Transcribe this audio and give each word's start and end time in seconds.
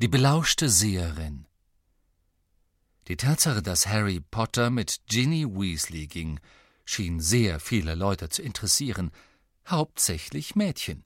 Die 0.00 0.08
belauschte 0.08 0.70
Seherin. 0.70 1.44
Die 3.06 3.18
Tatsache, 3.18 3.60
dass 3.60 3.86
Harry 3.86 4.18
Potter 4.30 4.70
mit 4.70 5.02
Ginny 5.10 5.44
Weasley 5.44 6.06
ging, 6.06 6.40
schien 6.86 7.20
sehr 7.20 7.60
viele 7.60 7.94
Leute 7.96 8.30
zu 8.30 8.40
interessieren, 8.40 9.10
hauptsächlich 9.68 10.56
Mädchen. 10.56 11.04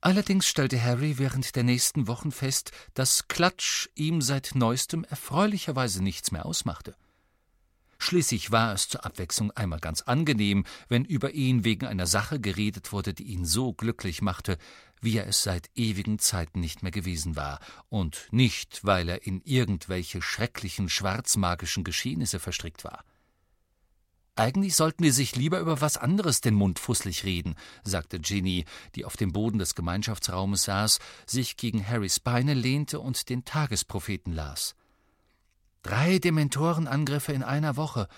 Allerdings 0.00 0.46
stellte 0.46 0.82
Harry 0.82 1.18
während 1.18 1.54
der 1.56 1.62
nächsten 1.62 2.06
Wochen 2.06 2.32
fest, 2.32 2.70
dass 2.94 3.28
Klatsch 3.28 3.90
ihm 3.96 4.22
seit 4.22 4.52
neuestem 4.54 5.04
erfreulicherweise 5.04 6.02
nichts 6.02 6.32
mehr 6.32 6.46
ausmachte. 6.46 6.96
Schließlich 8.02 8.50
war 8.50 8.72
es 8.72 8.88
zur 8.88 9.04
Abwechslung 9.04 9.50
einmal 9.50 9.78
ganz 9.78 10.00
angenehm, 10.00 10.64
wenn 10.88 11.04
über 11.04 11.32
ihn 11.32 11.64
wegen 11.64 11.84
einer 11.84 12.06
Sache 12.06 12.40
geredet 12.40 12.92
wurde, 12.92 13.12
die 13.12 13.24
ihn 13.24 13.44
so 13.44 13.74
glücklich 13.74 14.22
machte, 14.22 14.56
wie 15.00 15.16
er 15.16 15.26
es 15.26 15.42
seit 15.42 15.70
ewigen 15.74 16.18
Zeiten 16.18 16.60
nicht 16.60 16.82
mehr 16.82 16.92
gewesen 16.92 17.36
war, 17.36 17.60
und 17.88 18.28
nicht, 18.30 18.84
weil 18.84 19.08
er 19.08 19.26
in 19.26 19.40
irgendwelche 19.44 20.22
schrecklichen 20.22 20.88
schwarzmagischen 20.88 21.84
Geschehnisse 21.84 22.38
verstrickt 22.38 22.84
war. 22.84 23.04
Eigentlich 24.36 24.74
sollten 24.74 25.04
wir 25.04 25.12
sich 25.12 25.36
lieber 25.36 25.60
über 25.60 25.82
was 25.82 25.98
anderes 25.98 26.40
den 26.40 26.54
Mund 26.54 26.78
fusselig 26.78 27.24
reden, 27.24 27.56
sagte 27.84 28.18
Ginny, 28.18 28.64
die 28.94 29.04
auf 29.04 29.16
dem 29.16 29.32
Boden 29.32 29.58
des 29.58 29.74
Gemeinschaftsraumes 29.74 30.62
saß, 30.62 30.98
sich 31.26 31.58
gegen 31.58 31.86
Harrys 31.86 32.20
Beine 32.20 32.54
lehnte 32.54 33.00
und 33.00 33.28
den 33.28 33.44
Tagespropheten 33.44 34.32
las. 34.32 34.74
Drei 35.82 36.18
Dementorenangriffe 36.18 37.32
in 37.32 37.42
einer 37.42 37.76
Woche. 37.76 38.08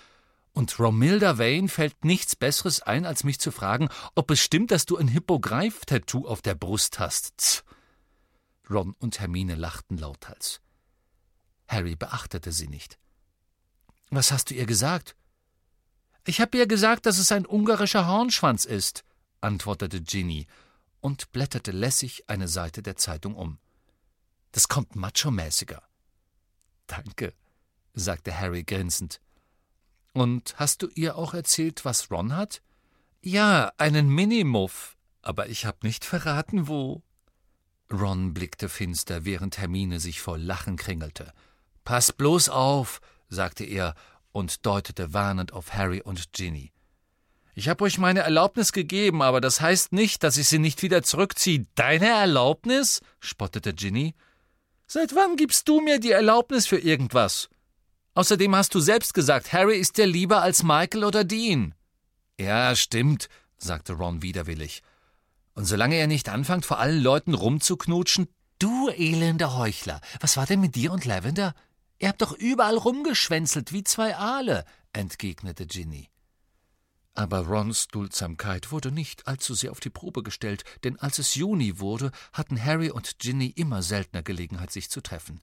Und 0.53 0.79
Romilda 0.79 1.39
Vane 1.39 1.67
fällt 1.67 2.05
nichts 2.05 2.35
Besseres 2.35 2.81
ein, 2.81 3.05
als 3.05 3.23
mich 3.23 3.39
zu 3.39 3.51
fragen, 3.51 3.89
ob 4.13 4.29
es 4.29 4.39
stimmt, 4.39 4.69
dass 4.71 4.85
du 4.85 4.97
ein 4.97 5.07
Hippogreif-Tattoo 5.07 6.27
auf 6.27 6.41
der 6.43 6.53
Brust 6.55 6.99
hast. 6.99 7.37
Tz. 7.37 7.63
Ron 8.69 8.95
und 8.99 9.19
Hermine 9.19 9.55
lachten 9.55 9.97
lauthals. 9.97 10.61
Harry 11.67 11.95
beachtete 11.95 12.51
sie 12.51 12.67
nicht. 12.67 12.99
Was 14.11 14.31
hast 14.31 14.51
du 14.51 14.53
ihr 14.53 14.67
gesagt? 14.67 15.15
Ich 16.25 16.39
habe 16.39 16.57
ihr 16.57 16.67
gesagt, 16.67 17.07
dass 17.07 17.17
es 17.17 17.31
ein 17.31 17.45
ungarischer 17.45 18.07
Hornschwanz 18.07 18.63
ist, 18.65 19.03
antwortete 19.41 20.01
Ginny 20.01 20.47
und 21.01 21.31
blätterte 21.31 21.71
lässig 21.71 22.29
eine 22.29 22.47
Seite 22.47 22.81
der 22.81 22.95
Zeitung 22.95 23.35
um. 23.35 23.57
Das 24.51 24.67
kommt 24.67 24.95
macho-mäßiger. 24.95 25.81
Danke, 26.85 27.33
sagte 27.93 28.39
Harry 28.39 28.63
grinsend. 28.63 29.19
Und 30.13 30.55
hast 30.57 30.83
du 30.83 30.87
ihr 30.93 31.17
auch 31.17 31.33
erzählt, 31.33 31.85
was 31.85 32.11
Ron 32.11 32.35
hat? 32.35 32.61
Ja, 33.21 33.71
einen 33.77 34.09
Minimuff, 34.09 34.95
aber 35.21 35.49
ich 35.49 35.65
hab 35.65 35.83
nicht 35.83 36.05
verraten, 36.05 36.67
wo. 36.67 37.01
Ron 37.91 38.33
blickte 38.33 38.69
finster, 38.69 39.25
während 39.25 39.57
Hermine 39.57 39.99
sich 39.99 40.21
vor 40.21 40.37
Lachen 40.37 40.77
kringelte. 40.77 41.33
Pass 41.83 42.11
bloß 42.11 42.49
auf, 42.49 43.01
sagte 43.29 43.63
er 43.63 43.95
und 44.31 44.65
deutete 44.65 45.13
warnend 45.13 45.53
auf 45.53 45.73
Harry 45.73 46.01
und 46.01 46.33
Ginny. 46.33 46.71
Ich 47.55 47.69
hab 47.69 47.81
euch 47.81 47.99
meine 47.99 48.21
Erlaubnis 48.21 48.71
gegeben, 48.71 49.21
aber 49.21 49.39
das 49.39 49.61
heißt 49.61 49.93
nicht, 49.93 50.23
dass 50.23 50.37
ich 50.37 50.47
sie 50.47 50.59
nicht 50.59 50.81
wieder 50.81 51.03
zurückziehe. 51.03 51.65
Deine 51.75 52.07
Erlaubnis? 52.07 53.01
spottete 53.19 53.73
Ginny. 53.73 54.15
Seit 54.87 55.13
wann 55.15 55.35
gibst 55.35 55.67
du 55.67 55.79
mir 55.79 55.99
die 55.99 56.11
Erlaubnis 56.11 56.65
für 56.65 56.79
irgendwas? 56.79 57.49
Außerdem 58.15 58.55
hast 58.55 58.75
du 58.75 58.79
selbst 58.79 59.13
gesagt, 59.13 59.53
Harry 59.53 59.77
ist 59.77 59.97
dir 59.97 60.05
lieber 60.05 60.41
als 60.41 60.63
Michael 60.63 61.03
oder 61.03 61.23
Dean. 61.23 61.73
Ja, 62.39 62.75
stimmt, 62.75 63.27
sagte 63.57 63.93
Ron 63.93 64.21
widerwillig. 64.21 64.83
Und 65.55 65.65
solange 65.65 65.95
er 65.95 66.07
nicht 66.07 66.29
anfängt, 66.29 66.65
vor 66.65 66.79
allen 66.79 67.01
Leuten 67.01 67.33
rumzuknutschen, 67.33 68.27
du 68.59 68.89
elender 68.89 69.57
Heuchler, 69.57 70.01
was 70.19 70.37
war 70.37 70.45
denn 70.45 70.61
mit 70.61 70.75
dir 70.75 70.91
und 70.91 71.05
Lavender? 71.05 71.53
Ihr 71.99 72.09
habt 72.09 72.21
doch 72.21 72.33
überall 72.33 72.77
rumgeschwänzelt 72.77 73.71
wie 73.71 73.83
zwei 73.83 74.15
Aale, 74.15 74.65
entgegnete 74.93 75.65
Ginny. 75.65 76.09
Aber 77.15 77.45
Rons 77.45 77.87
Duldsamkeit 77.87 78.71
wurde 78.71 78.91
nicht 78.91 79.27
allzu 79.27 79.53
sehr 79.53 79.71
auf 79.71 79.79
die 79.79 79.91
Probe 79.91 80.23
gestellt, 80.23 80.63
denn 80.83 80.99
als 80.99 81.19
es 81.19 81.35
Juni 81.35 81.79
wurde, 81.79 82.11
hatten 82.31 82.63
Harry 82.63 82.89
und 82.89 83.19
Ginny 83.19 83.53
immer 83.55 83.83
seltener 83.83 84.23
Gelegenheit, 84.23 84.71
sich 84.71 84.89
zu 84.89 85.01
treffen. 85.01 85.41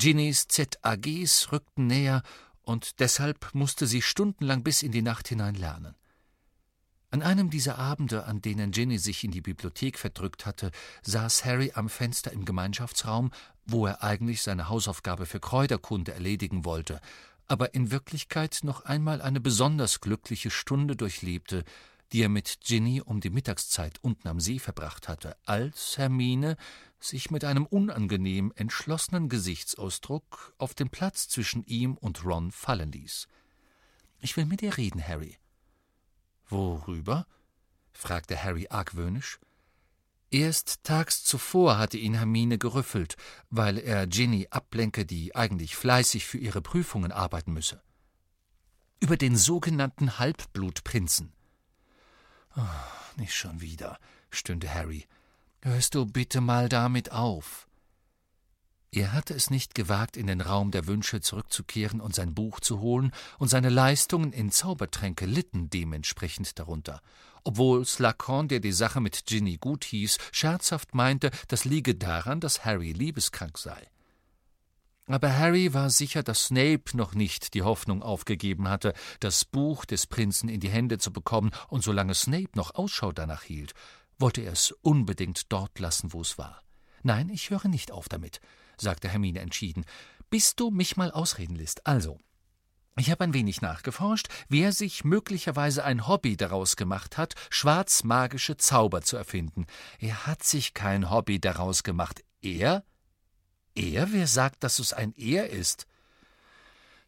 Ginnys 0.00 0.48
ZAGs 0.48 1.52
rückten 1.52 1.86
näher, 1.86 2.22
und 2.62 3.00
deshalb 3.00 3.54
musste 3.54 3.86
sie 3.86 4.00
stundenlang 4.00 4.62
bis 4.62 4.82
in 4.82 4.92
die 4.92 5.02
Nacht 5.02 5.28
hinein 5.28 5.54
lernen. 5.54 5.94
An 7.10 7.20
einem 7.20 7.50
dieser 7.50 7.78
Abende, 7.78 8.24
an 8.24 8.40
denen 8.40 8.70
Ginny 8.70 8.96
sich 8.96 9.24
in 9.24 9.30
die 9.30 9.42
Bibliothek 9.42 9.98
verdrückt 9.98 10.46
hatte, 10.46 10.70
saß 11.02 11.44
Harry 11.44 11.72
am 11.74 11.90
Fenster 11.90 12.32
im 12.32 12.46
Gemeinschaftsraum, 12.46 13.30
wo 13.66 13.84
er 13.84 14.02
eigentlich 14.02 14.40
seine 14.40 14.70
Hausaufgabe 14.70 15.26
für 15.26 15.38
Kräuterkunde 15.38 16.14
erledigen 16.14 16.64
wollte, 16.64 17.02
aber 17.46 17.74
in 17.74 17.90
Wirklichkeit 17.90 18.60
noch 18.62 18.86
einmal 18.86 19.20
eine 19.20 19.40
besonders 19.40 20.00
glückliche 20.00 20.50
Stunde 20.50 20.96
durchlebte, 20.96 21.62
die 22.12 22.22
er 22.22 22.30
mit 22.30 22.60
Ginny 22.62 23.02
um 23.02 23.20
die 23.20 23.30
Mittagszeit 23.30 23.98
unten 24.00 24.28
am 24.28 24.40
See 24.40 24.58
verbracht 24.58 25.08
hatte, 25.08 25.36
als 25.44 25.98
Hermine 25.98 26.56
sich 27.00 27.30
mit 27.30 27.44
einem 27.44 27.66
unangenehm 27.66 28.52
entschlossenen 28.56 29.28
Gesichtsausdruck 29.28 30.54
auf 30.58 30.74
den 30.74 30.90
Platz 30.90 31.28
zwischen 31.28 31.64
ihm 31.66 31.96
und 31.96 32.24
Ron 32.24 32.50
fallen 32.50 32.92
ließ. 32.92 33.26
Ich 34.20 34.36
will 34.36 34.46
mit 34.46 34.60
dir 34.60 34.76
reden, 34.76 35.06
Harry. 35.06 35.38
Worüber? 36.48 37.26
fragte 37.92 38.42
Harry 38.42 38.66
argwöhnisch. 38.68 39.38
Erst 40.30 40.84
tags 40.84 41.24
zuvor 41.24 41.78
hatte 41.78 41.96
ihn 41.96 42.14
Hermine 42.14 42.56
gerüffelt, 42.56 43.16
weil 43.50 43.78
er 43.78 44.06
Ginny 44.06 44.46
ablenke, 44.50 45.04
die 45.04 45.34
eigentlich 45.34 45.74
fleißig 45.74 46.24
für 46.24 46.38
ihre 46.38 46.62
Prüfungen 46.62 47.10
arbeiten 47.10 47.52
müsse. 47.52 47.82
Über 49.00 49.16
den 49.16 49.36
sogenannten 49.36 50.18
Halbblutprinzen. 50.18 51.32
Oh, 52.56 52.60
nicht 53.16 53.34
schon 53.34 53.60
wieder, 53.60 53.98
stöhnte 54.30 54.72
Harry. 54.72 55.06
Hörst 55.62 55.94
du 55.94 56.06
bitte 56.06 56.40
mal 56.40 56.70
damit 56.70 57.12
auf? 57.12 57.68
Er 58.92 59.12
hatte 59.12 59.34
es 59.34 59.50
nicht 59.50 59.74
gewagt, 59.74 60.16
in 60.16 60.26
den 60.26 60.40
Raum 60.40 60.70
der 60.70 60.86
Wünsche 60.86 61.20
zurückzukehren 61.20 62.00
und 62.00 62.14
sein 62.14 62.34
Buch 62.34 62.60
zu 62.60 62.80
holen, 62.80 63.12
und 63.38 63.48
seine 63.48 63.68
Leistungen 63.68 64.32
in 64.32 64.50
Zaubertränke 64.50 65.26
litten 65.26 65.68
dementsprechend 65.68 66.58
darunter. 66.58 67.02
Obwohl 67.44 67.84
Slacon, 67.84 68.48
der 68.48 68.60
die 68.60 68.72
Sache 68.72 69.02
mit 69.02 69.26
Ginny 69.26 69.58
gut 69.58 69.84
hieß, 69.84 70.16
scherzhaft 70.32 70.94
meinte, 70.94 71.30
das 71.48 71.66
liege 71.66 71.94
daran, 71.94 72.40
dass 72.40 72.64
Harry 72.64 72.92
liebeskrank 72.92 73.58
sei. 73.58 73.86
Aber 75.06 75.36
Harry 75.36 75.74
war 75.74 75.90
sicher, 75.90 76.22
dass 76.22 76.46
Snape 76.46 76.96
noch 76.96 77.14
nicht 77.14 77.52
die 77.54 77.62
Hoffnung 77.62 78.02
aufgegeben 78.02 78.68
hatte, 78.68 78.94
das 79.18 79.44
Buch 79.44 79.84
des 79.84 80.06
Prinzen 80.06 80.48
in 80.48 80.60
die 80.60 80.70
Hände 80.70 80.98
zu 80.98 81.12
bekommen, 81.12 81.50
und 81.68 81.84
solange 81.84 82.14
Snape 82.14 82.50
noch 82.54 82.74
Ausschau 82.74 83.12
danach 83.12 83.42
hielt, 83.42 83.74
wollte 84.20 84.42
er 84.42 84.52
es 84.52 84.72
unbedingt 84.82 85.52
dort 85.52 85.78
lassen, 85.78 86.12
wo 86.12 86.20
es 86.20 86.38
war. 86.38 86.62
Nein, 87.02 87.28
ich 87.30 87.50
höre 87.50 87.68
nicht 87.68 87.90
auf 87.90 88.08
damit, 88.08 88.40
sagte 88.76 89.08
Hermine 89.08 89.40
entschieden, 89.40 89.84
bis 90.28 90.54
du 90.54 90.70
mich 90.70 90.96
mal 90.96 91.10
ausreden 91.10 91.56
lässt. 91.56 91.86
Also, 91.86 92.18
ich 92.96 93.10
habe 93.10 93.24
ein 93.24 93.34
wenig 93.34 93.62
nachgeforscht, 93.62 94.28
wer 94.48 94.72
sich 94.72 95.04
möglicherweise 95.04 95.84
ein 95.84 96.06
Hobby 96.06 96.36
daraus 96.36 96.76
gemacht 96.76 97.16
hat, 97.16 97.34
schwarzmagische 97.48 98.56
Zauber 98.56 99.02
zu 99.02 99.16
erfinden. 99.16 99.66
Er 99.98 100.26
hat 100.26 100.42
sich 100.42 100.74
kein 100.74 101.10
Hobby 101.10 101.40
daraus 101.40 101.82
gemacht. 101.82 102.22
Er? 102.42 102.84
Er? 103.74 104.12
Wer 104.12 104.26
sagt, 104.26 104.62
dass 104.64 104.78
es 104.78 104.92
ein 104.92 105.14
Er 105.16 105.50
ist? 105.50 105.86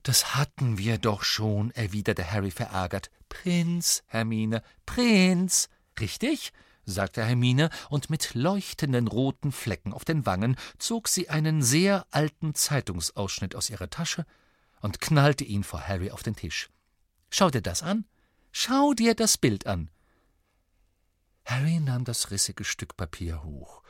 Das 0.02 0.34
hatten 0.34 0.78
wir 0.78 0.98
doch 0.98 1.22
schon, 1.22 1.70
erwiderte 1.72 2.28
Harry 2.28 2.50
verärgert. 2.50 3.10
Prinz, 3.28 4.02
Hermine, 4.06 4.62
Prinz. 4.86 5.68
Richtig? 6.00 6.52
Sagte 6.84 7.24
Hermine, 7.24 7.70
und 7.90 8.10
mit 8.10 8.34
leuchtenden 8.34 9.08
roten 9.08 9.52
Flecken 9.52 9.92
auf 9.92 10.04
den 10.04 10.26
Wangen 10.26 10.56
zog 10.78 11.08
sie 11.08 11.28
einen 11.30 11.62
sehr 11.62 12.06
alten 12.10 12.54
Zeitungsausschnitt 12.54 13.54
aus 13.54 13.70
ihrer 13.70 13.90
Tasche 13.90 14.26
und 14.80 15.00
knallte 15.00 15.44
ihn 15.44 15.64
vor 15.64 15.86
Harry 15.86 16.10
auf 16.10 16.22
den 16.22 16.36
Tisch. 16.36 16.70
Schau 17.30 17.50
dir 17.50 17.62
das 17.62 17.82
an. 17.82 18.04
Schau 18.50 18.92
dir 18.92 19.14
das 19.14 19.38
Bild 19.38 19.66
an. 19.66 19.90
Harry 21.44 21.80
nahm 21.80 22.04
das 22.04 22.30
rissige 22.30 22.64
Stück 22.64 22.96
Papier 22.96 23.42
hoch 23.42 23.82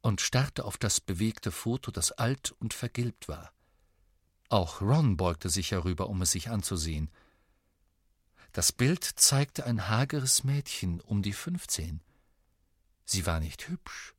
und 0.00 0.20
starrte 0.20 0.64
auf 0.64 0.78
das 0.78 1.00
bewegte 1.00 1.52
Foto, 1.52 1.90
das 1.90 2.12
alt 2.12 2.52
und 2.58 2.74
vergilbt 2.74 3.28
war. 3.28 3.52
Auch 4.48 4.80
Ron 4.80 5.16
beugte 5.16 5.48
sich 5.48 5.70
herüber, 5.70 6.08
um 6.08 6.22
es 6.22 6.32
sich 6.32 6.50
anzusehen. 6.50 7.10
Das 8.52 8.72
Bild 8.72 9.04
zeigte 9.04 9.64
ein 9.64 9.88
hageres 9.88 10.44
Mädchen 10.44 11.00
um 11.00 11.22
die 11.22 11.32
fünfzehn. 11.32 12.02
Sie 13.12 13.26
war 13.26 13.40
nicht 13.40 13.68
hübsch, 13.68 14.14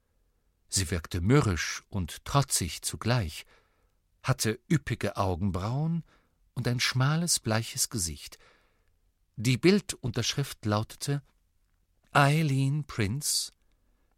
sie 0.69 0.91
wirkte 0.91 1.19
mürrisch 1.19 1.81
und 1.89 2.23
trotzig 2.25 2.83
zugleich, 2.83 3.47
hatte 4.21 4.59
üppige 4.71 5.17
Augenbrauen 5.17 6.03
und 6.53 6.67
ein 6.67 6.79
schmales, 6.79 7.39
bleiches 7.39 7.89
Gesicht. 7.89 8.37
Die 9.35 9.57
Bildunterschrift 9.57 10.63
lautete 10.63 11.23
Eileen 12.11 12.85
Prince, 12.85 13.51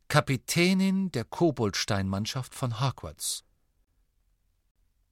Kapitänin 0.10 1.10
der 1.10 1.24
Koboldsteinmannschaft 1.24 2.54
von 2.54 2.82
Hogwarts. 2.82 3.46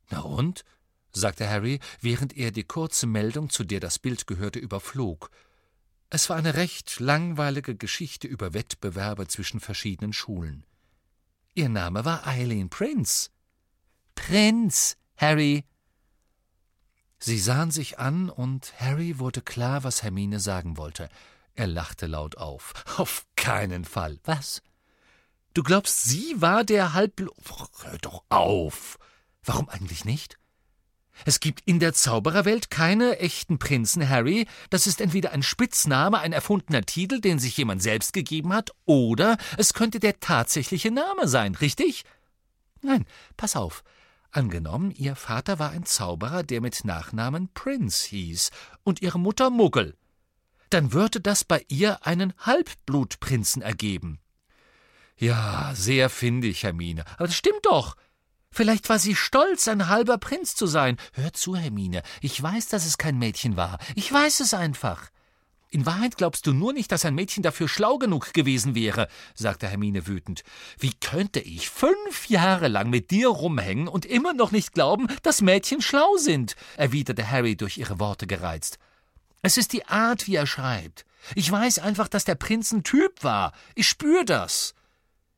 Na 0.10 0.20
und? 0.20 0.66
sagte 1.14 1.48
Harry, 1.50 1.80
während 2.02 2.36
er 2.36 2.52
die 2.52 2.66
kurze 2.66 3.08
Meldung, 3.08 3.50
zu 3.50 3.64
der 3.64 3.80
das 3.80 3.98
Bild 3.98 4.28
gehörte, 4.28 4.60
überflog. 4.60 5.32
Es 6.16 6.30
war 6.30 6.38
eine 6.38 6.54
recht 6.54 7.00
langweilige 7.00 7.76
Geschichte 7.76 8.28
über 8.28 8.54
Wettbewerbe 8.54 9.28
zwischen 9.28 9.60
verschiedenen 9.60 10.14
Schulen. 10.14 10.64
Ihr 11.56 11.70
Name 11.70 12.06
war 12.06 12.28
Eileen 12.28 12.70
Prince. 12.70 13.32
Prinz, 14.14 14.96
Harry. 15.18 15.66
Sie 17.18 17.40
sahen 17.40 17.72
sich 17.72 17.98
an, 17.98 18.30
und 18.30 18.80
Harry 18.80 19.18
wurde 19.18 19.42
klar, 19.42 19.84
was 19.84 20.04
Hermine 20.04 20.40
sagen 20.40 20.78
wollte. 20.78 21.10
Er 21.56 21.66
lachte 21.66 22.06
laut 22.06 22.38
auf. 22.38 22.74
Auf 22.98 23.26
keinen 23.36 23.84
Fall. 23.84 24.20
Was? 24.24 24.62
Du 25.56 25.64
glaubst, 25.64 26.04
sie 26.04 26.40
war 26.40 26.64
der 26.64 26.94
Halbbl. 26.94 27.32
Hör 27.82 27.98
doch 27.98 28.24
auf. 28.30 29.00
Warum 29.44 29.68
eigentlich 29.68 30.06
nicht? 30.06 30.38
Es 31.26 31.40
gibt 31.40 31.62
in 31.66 31.80
der 31.80 31.94
Zaubererwelt 31.94 32.70
keine 32.70 33.20
echten 33.20 33.60
Prinzen, 33.60 34.08
Harry. 34.08 34.48
Das 34.70 34.88
ist 34.88 35.00
entweder 35.00 35.32
ein 35.32 35.44
Spitzname, 35.44 36.20
ein 36.20 36.34
erfundener 36.34 36.84
Titel, 36.84 37.22
den 37.22 37.40
sich 37.40 37.56
jemand 37.58 37.82
selbst 37.82 38.14
gegeben 38.14 38.54
hat, 38.54 38.72
oder 38.86 39.38
es 39.58 39.74
könnte 39.74 40.00
der 40.00 40.20
tatsächliche 40.20 40.92
Name 40.92 41.28
sein, 41.28 41.56
richtig? 41.56 42.04
Nein, 42.82 43.06
pass 43.38 43.56
auf. 43.56 43.84
Angenommen, 44.32 44.92
Ihr 44.92 45.16
Vater 45.16 45.60
war 45.60 45.70
ein 45.70 45.86
Zauberer, 45.86 46.42
der 46.44 46.60
mit 46.60 46.84
Nachnamen 46.86 47.50
Prince 47.54 48.10
hieß, 48.10 48.50
und 48.84 49.02
Ihre 49.02 49.20
Mutter 49.20 49.52
Muggel. 49.52 49.96
Dann 50.72 50.92
würde 50.92 51.22
das 51.22 51.44
bei 51.44 51.64
ihr 51.68 52.06
einen 52.06 52.34
Halbblutprinzen 52.40 53.62
ergeben. 53.62 54.20
Ja, 55.18 55.72
sehr 55.76 56.10
findig, 56.10 56.64
Hermine. 56.64 57.06
Aber 57.18 57.28
das 57.28 57.36
stimmt 57.36 57.64
doch. 57.64 57.96
Vielleicht 58.54 58.88
war 58.88 59.00
sie 59.00 59.16
stolz, 59.16 59.68
ein 59.68 59.90
halber 59.90 60.20
Prinz 60.20 60.56
zu 60.56 60.68
sein. 60.68 60.98
Hör 61.14 61.34
zu, 61.34 61.56
Hermine, 61.56 62.04
ich 62.22 62.42
weiß, 62.42 62.68
dass 62.68 62.86
es 62.86 63.00
kein 63.00 63.18
Mädchen 63.18 63.58
war. 63.58 63.80
Ich 63.96 64.14
weiß 64.14 64.42
es 64.42 64.54
einfach. 64.54 65.10
In 65.72 65.88
Wahrheit 65.88 66.18
glaubst 66.18 66.46
du 66.46 66.54
nur 66.54 66.72
nicht, 66.72 66.92
dass 66.92 67.04
ein 67.04 67.16
Mädchen 67.16 67.42
dafür 67.42 67.68
schlau 67.68 67.98
genug 67.98 68.32
gewesen 68.36 68.76
wäre, 68.76 69.08
sagte 69.34 69.68
Hermine 69.68 70.06
wütend. 70.06 70.44
Wie 70.78 70.94
könnte 70.94 71.40
ich 71.40 71.72
fünf 71.72 72.30
Jahre 72.30 72.68
lang 72.68 72.92
mit 72.92 73.10
dir 73.10 73.30
rumhängen 73.30 73.88
und 73.88 74.06
immer 74.06 74.34
noch 74.34 74.52
nicht 74.52 74.74
glauben, 74.74 75.08
dass 75.24 75.42
Mädchen 75.42 75.82
schlau 75.82 76.18
sind? 76.18 76.56
erwiderte 76.78 77.28
Harry 77.28 77.58
durch 77.58 77.80
ihre 77.80 78.00
Worte 78.00 78.28
gereizt. 78.28 78.78
Es 79.42 79.58
ist 79.58 79.74
die 79.74 79.88
Art, 79.88 80.28
wie 80.28 80.36
er 80.36 80.46
schreibt. 80.46 81.08
Ich 81.34 81.52
weiß 81.52 81.80
einfach, 81.80 82.08
dass 82.08 82.24
der 82.24 82.36
Prinz 82.36 82.72
ein 82.72 82.84
Typ 82.84 83.24
war. 83.24 83.52
Ich 83.74 83.88
spür 83.88 84.26
das. 84.26 84.76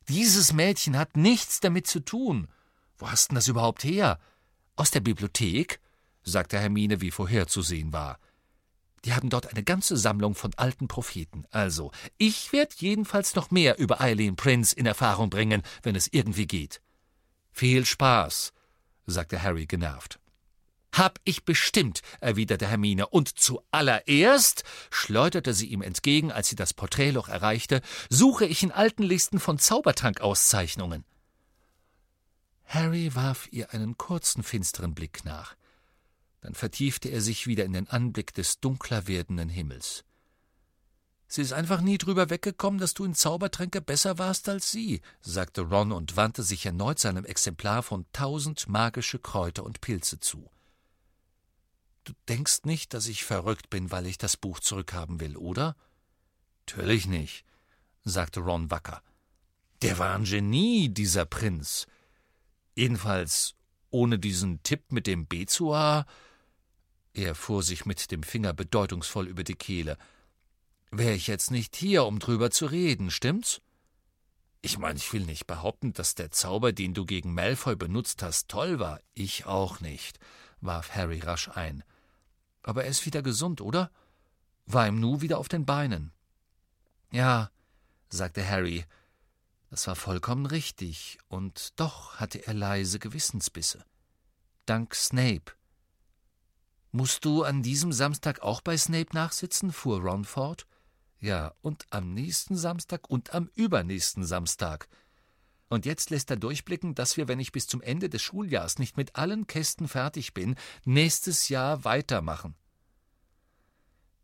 Dieses 0.09 0.51
Mädchen 0.51 0.97
hat 0.97 1.15
nichts 1.15 1.61
damit 1.61 1.87
zu 1.87 2.01
tun. 2.01 2.49
Wo 2.97 3.09
hast 3.09 3.29
denn 3.29 3.35
das 3.35 3.47
überhaupt 3.47 3.83
her? 3.83 4.19
Aus 4.75 4.91
der 4.91 5.01
Bibliothek? 5.01 5.79
sagte 6.23 6.59
Hermine, 6.59 7.01
wie 7.01 7.11
vorherzusehen 7.11 7.93
war. 7.93 8.19
Die 9.05 9.13
haben 9.13 9.29
dort 9.29 9.47
eine 9.47 9.63
ganze 9.63 9.97
Sammlung 9.97 10.33
von 10.33 10.51
alten 10.55 10.87
Propheten. 10.87 11.45
Also, 11.51 11.91
ich 12.17 12.51
werde 12.51 12.73
jedenfalls 12.79 13.35
noch 13.35 13.51
mehr 13.51 13.77
über 13.77 14.01
Eileen 14.01 14.35
Prince 14.35 14.75
in 14.75 14.87
Erfahrung 14.87 15.29
bringen, 15.29 15.61
wenn 15.83 15.95
es 15.95 16.07
irgendwie 16.11 16.47
geht. 16.47 16.81
Viel 17.51 17.85
Spaß, 17.85 18.51
sagte 19.05 19.41
Harry 19.43 19.67
genervt. 19.67 20.19
Hab 20.91 21.19
ich 21.23 21.45
bestimmt, 21.45 22.01
erwiderte 22.19 22.67
Hermine, 22.67 23.07
und 23.07 23.37
zuallererst, 23.37 24.63
schleuderte 24.89 25.53
sie 25.53 25.67
ihm 25.67 25.81
entgegen, 25.81 26.31
als 26.31 26.47
sie 26.47 26.55
das 26.55 26.73
Porträtloch 26.73 27.27
erreichte, 27.27 27.81
suche 28.09 28.45
ich 28.45 28.63
in 28.63 28.71
alten 28.71 29.03
Listen 29.03 29.39
von 29.39 29.59
Zaubertrankauszeichnungen. 29.59 31.03
Harry 32.65 33.15
warf 33.15 33.47
ihr 33.51 33.73
einen 33.73 33.97
kurzen, 33.97 34.43
finsteren 34.43 34.95
Blick 34.95 35.23
nach. 35.25 35.55
Dann 36.41 36.53
vertiefte 36.53 37.09
er 37.09 37.21
sich 37.21 37.47
wieder 37.47 37.65
in 37.65 37.73
den 37.73 37.87
Anblick 37.87 38.33
des 38.33 38.59
dunkler 38.59 39.07
werdenden 39.07 39.49
Himmels. 39.49 40.03
Sie 41.27 41.41
ist 41.41 41.53
einfach 41.53 41.81
nie 41.81 41.97
drüber 41.97 42.29
weggekommen, 42.29 42.79
dass 42.79 42.93
du 42.93 43.03
in 43.03 43.15
Zaubertränke 43.15 43.81
besser 43.81 44.17
warst 44.19 44.47
als 44.47 44.71
sie, 44.71 45.01
sagte 45.21 45.61
Ron 45.61 45.91
und 45.91 46.15
wandte 46.15 46.43
sich 46.43 46.65
erneut 46.65 46.99
seinem 46.99 47.25
Exemplar 47.25 47.81
von 47.83 48.05
tausend 48.13 48.69
magische 48.69 49.19
Kräuter 49.19 49.63
und 49.63 49.81
Pilze 49.81 50.19
zu. 50.19 50.49
Du 52.03 52.13
denkst 52.29 52.65
nicht, 52.65 52.93
dass 52.93 53.07
ich 53.07 53.23
verrückt 53.23 53.71
bin, 53.71 53.91
weil 53.91 54.05
ich 54.05 54.19
das 54.19 54.37
Buch 54.37 54.59
zurückhaben 54.59 55.19
will, 55.19 55.35
oder? 55.35 55.75
Natürlich 56.67 57.07
nicht, 57.07 57.43
sagte 58.03 58.41
Ron 58.41 58.69
wacker. 58.69 59.01
Der 59.81 59.97
war 59.97 60.15
ein 60.15 60.23
Genie, 60.23 60.89
dieser 60.89 61.25
Prinz. 61.25 61.87
Jedenfalls 62.75 63.55
ohne 63.89 64.19
diesen 64.19 64.61
Tipp 64.63 64.91
mit 64.91 65.07
dem 65.07 65.25
Bezua. 65.25 66.05
Er 67.13 67.33
fuhr 67.33 67.63
sich 67.63 67.85
mit 67.85 68.11
dem 68.11 68.23
Finger 68.23 68.53
bedeutungsvoll 68.53 69.27
über 69.27 69.45
die 69.45 69.55
Kehle. 69.55 69.97
Wäre 70.91 71.13
ich 71.13 71.27
jetzt 71.27 71.49
nicht 71.49 71.75
hier, 71.75 72.05
um 72.05 72.19
drüber 72.19 72.51
zu 72.51 72.65
reden, 72.65 73.09
stimmt's? 73.09 73.61
Ich 74.61 74.77
meine, 74.77 74.97
ich 74.97 75.13
will 75.13 75.25
nicht 75.25 75.47
behaupten, 75.47 75.93
dass 75.93 76.15
der 76.15 76.31
Zauber, 76.31 76.73
den 76.73 76.93
du 76.93 77.05
gegen 77.05 77.33
Malfoy 77.33 77.75
benutzt 77.75 78.23
hast, 78.23 78.49
toll 78.49 78.79
war. 78.79 78.99
Ich 79.13 79.45
auch 79.45 79.79
nicht, 79.79 80.19
warf 80.59 80.95
Harry 80.95 81.19
rasch 81.19 81.49
ein. 81.49 81.83
Aber 82.63 82.83
er 82.83 82.89
ist 82.89 83.05
wieder 83.05 83.21
gesund, 83.21 83.61
oder? 83.61 83.91
War 84.65 84.87
im 84.87 84.99
Nu 84.99 85.21
wieder 85.21 85.37
auf 85.37 85.47
den 85.47 85.65
Beinen. 85.65 86.11
Ja, 87.11 87.51
sagte 88.09 88.45
Harry, 88.47 88.85
das 89.69 89.87
war 89.87 89.95
vollkommen 89.95 90.45
richtig, 90.45 91.17
und 91.27 91.79
doch 91.79 92.15
hatte 92.15 92.45
er 92.47 92.53
leise 92.53 92.99
Gewissensbisse. 92.99 93.83
Dank 94.65 94.95
Snape. 94.95 95.53
Musst 96.91 97.25
du 97.25 97.43
an 97.43 97.61
diesem 97.61 97.91
Samstag 97.91 98.41
auch 98.41 98.61
bei 98.61 98.77
Snape 98.77 99.13
nachsitzen? 99.13 99.71
fuhr 99.71 99.99
Ron 100.01 100.23
fort. 100.23 100.65
Ja, 101.19 101.53
und 101.61 101.85
am 101.89 102.13
nächsten 102.13 102.55
Samstag 102.55 103.09
und 103.09 103.33
am 103.33 103.49
übernächsten 103.55 104.23
Samstag. 104.23 104.87
Und 105.67 105.85
jetzt 105.85 106.09
lässt 106.09 106.29
er 106.29 106.37
durchblicken, 106.37 106.95
dass 106.95 107.17
wir, 107.17 107.27
wenn 107.27 107.39
ich 107.39 107.51
bis 107.51 107.67
zum 107.67 107.81
Ende 107.81 108.09
des 108.09 108.21
Schuljahrs 108.21 108.79
nicht 108.79 108.97
mit 108.97 109.15
allen 109.15 109.47
Kästen 109.47 109.87
fertig 109.87 110.33
bin, 110.33 110.55
nächstes 110.85 111.49
Jahr 111.49 111.83
weitermachen. 111.83 112.55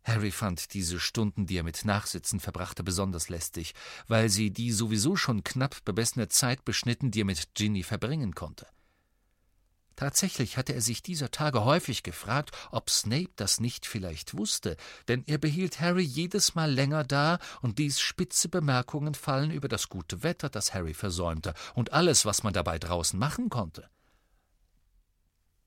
Harry 0.04 0.30
fand 0.30 0.74
diese 0.74 0.98
Stunden, 0.98 1.46
die 1.46 1.56
er 1.56 1.62
mit 1.62 1.84
Nachsitzen 1.84 2.40
verbrachte, 2.40 2.82
besonders 2.82 3.28
lästig, 3.28 3.74
weil 4.08 4.28
sie 4.28 4.50
die 4.50 4.72
sowieso 4.72 5.16
schon 5.16 5.44
knapp 5.44 5.84
bemessene 5.84 6.28
Zeit 6.28 6.64
beschnitten, 6.64 7.10
die 7.10 7.20
er 7.20 7.26
mit 7.26 7.54
Ginny 7.54 7.82
verbringen 7.82 8.34
konnte. 8.34 8.66
Tatsächlich 9.96 10.56
hatte 10.56 10.74
er 10.74 10.80
sich 10.80 11.02
dieser 11.02 11.30
Tage 11.30 11.64
häufig 11.64 12.02
gefragt, 12.02 12.50
ob 12.70 12.90
Snape 12.90 13.30
das 13.36 13.60
nicht 13.60 13.86
vielleicht 13.86 14.36
wusste, 14.36 14.76
denn 15.06 15.22
er 15.26 15.38
behielt 15.38 15.80
Harry 15.80 16.02
jedes 16.02 16.54
Mal 16.54 16.72
länger 16.72 17.04
da 17.04 17.38
und 17.60 17.78
ließ 17.78 18.00
spitze 18.00 18.48
Bemerkungen 18.48 19.14
fallen 19.14 19.50
über 19.50 19.68
das 19.68 19.88
gute 19.88 20.22
Wetter, 20.22 20.48
das 20.48 20.74
Harry 20.74 20.94
versäumte, 20.94 21.54
und 21.74 21.92
alles, 21.92 22.24
was 22.24 22.42
man 22.42 22.52
dabei 22.52 22.78
draußen 22.78 23.18
machen 23.18 23.50
konnte. 23.50 23.88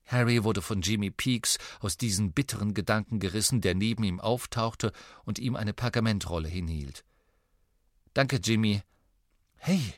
Harry 0.06 0.44
wurde 0.44 0.62
von 0.62 0.82
Jimmy 0.82 1.10
Peaks 1.10 1.58
aus 1.80 1.96
diesen 1.96 2.32
bitteren 2.32 2.74
Gedanken 2.74 3.18
gerissen, 3.18 3.60
der 3.60 3.74
neben 3.74 4.04
ihm 4.04 4.20
auftauchte 4.20 4.92
und 5.24 5.38
ihm 5.38 5.56
eine 5.56 5.72
Pergamentrolle 5.72 6.48
hinhielt. 6.48 7.04
Danke, 8.14 8.36
Jimmy. 8.36 8.82
Hey, 9.56 9.94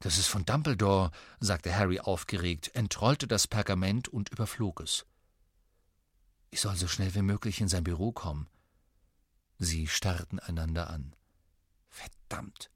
das 0.00 0.18
ist 0.18 0.28
von 0.28 0.44
Dumbledore, 0.44 1.10
sagte 1.40 1.74
Harry 1.74 1.98
aufgeregt, 1.98 2.74
entrollte 2.74 3.26
das 3.26 3.46
Pergament 3.46 4.08
und 4.08 4.28
überflog 4.28 4.80
es. 4.80 5.06
Ich 6.50 6.60
soll 6.60 6.76
so 6.76 6.86
schnell 6.86 7.14
wie 7.14 7.22
möglich 7.22 7.60
in 7.60 7.68
sein 7.68 7.84
Büro 7.84 8.12
kommen. 8.12 8.48
Sie 9.58 9.86
starrten 9.86 10.38
einander 10.38 10.90
an. 10.90 11.16
Verdammt, 11.88 12.70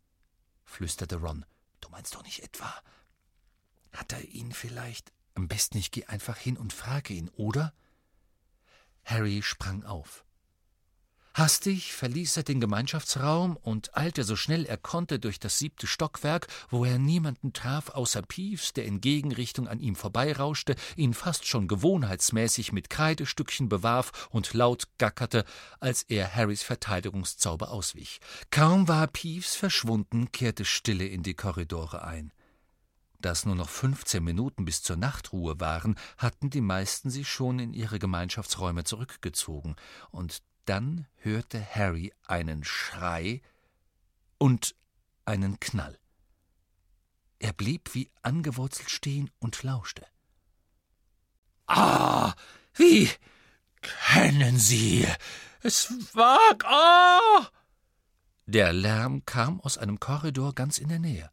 flüsterte 0.64 1.16
Ron. 1.16 1.44
Du 1.80 1.90
meinst 1.90 2.14
doch 2.14 2.24
nicht 2.24 2.42
etwa. 2.42 2.72
Hat 3.92 4.12
er 4.12 4.24
ihn 4.24 4.52
vielleicht 4.52 5.12
am 5.40 5.48
besten 5.48 5.78
ich 5.78 5.90
gehe 5.90 6.06
einfach 6.06 6.36
hin 6.36 6.58
und 6.58 6.74
frage 6.74 7.14
ihn, 7.14 7.30
oder? 7.30 7.72
Harry 9.04 9.40
sprang 9.42 9.84
auf. 9.84 10.26
Hastig 11.32 11.94
verließ 11.94 12.36
er 12.36 12.42
den 12.42 12.60
Gemeinschaftsraum 12.60 13.56
und 13.56 13.96
eilte 13.96 14.24
so 14.24 14.36
schnell 14.36 14.66
er 14.66 14.76
konnte 14.76 15.18
durch 15.18 15.38
das 15.40 15.58
siebte 15.58 15.86
Stockwerk, 15.86 16.48
wo 16.68 16.84
er 16.84 16.98
niemanden 16.98 17.54
traf 17.54 17.88
außer 17.88 18.20
Peeves, 18.20 18.74
der 18.74 18.84
in 18.84 19.00
Gegenrichtung 19.00 19.66
an 19.66 19.80
ihm 19.80 19.96
vorbeirauschte, 19.96 20.74
ihn 20.96 21.14
fast 21.14 21.46
schon 21.46 21.66
gewohnheitsmäßig 21.66 22.72
mit 22.72 22.90
Kreidestückchen 22.90 23.70
bewarf 23.70 24.28
und 24.30 24.52
laut 24.52 24.88
gackerte, 24.98 25.46
als 25.78 26.02
er 26.02 26.34
Harrys 26.34 26.62
Verteidigungszauber 26.62 27.70
auswich. 27.70 28.20
Kaum 28.50 28.88
war 28.88 29.06
Peeves 29.06 29.54
verschwunden, 29.54 30.32
kehrte 30.32 30.66
Stille 30.66 31.06
in 31.06 31.22
die 31.22 31.34
Korridore 31.34 32.04
ein. 32.04 32.32
Da 33.20 33.32
es 33.32 33.44
nur 33.44 33.54
noch 33.54 33.68
fünfzehn 33.68 34.24
Minuten 34.24 34.64
bis 34.64 34.82
zur 34.82 34.96
Nachtruhe 34.96 35.60
waren, 35.60 35.96
hatten 36.16 36.48
die 36.48 36.62
meisten 36.62 37.10
sich 37.10 37.28
schon 37.28 37.58
in 37.58 37.74
ihre 37.74 37.98
Gemeinschaftsräume 37.98 38.84
zurückgezogen, 38.84 39.76
und 40.10 40.42
dann 40.64 41.06
hörte 41.16 41.62
Harry 41.74 42.12
einen 42.26 42.64
Schrei 42.64 43.42
und 44.38 44.74
einen 45.24 45.60
Knall. 45.60 45.98
Er 47.38 47.52
blieb 47.52 47.94
wie 47.94 48.10
angewurzelt 48.22 48.90
stehen 48.90 49.30
und 49.38 49.62
lauschte. 49.62 50.06
Ah, 51.66 52.34
wie 52.74 53.10
können 53.80 54.58
Sie? 54.58 55.06
Es 55.62 55.92
war. 56.14 56.38
Ah! 56.64 57.48
Der 58.46 58.72
Lärm 58.72 59.24
kam 59.24 59.60
aus 59.60 59.78
einem 59.78 60.00
Korridor 60.00 60.54
ganz 60.54 60.78
in 60.78 60.88
der 60.88 60.98
Nähe. 60.98 61.30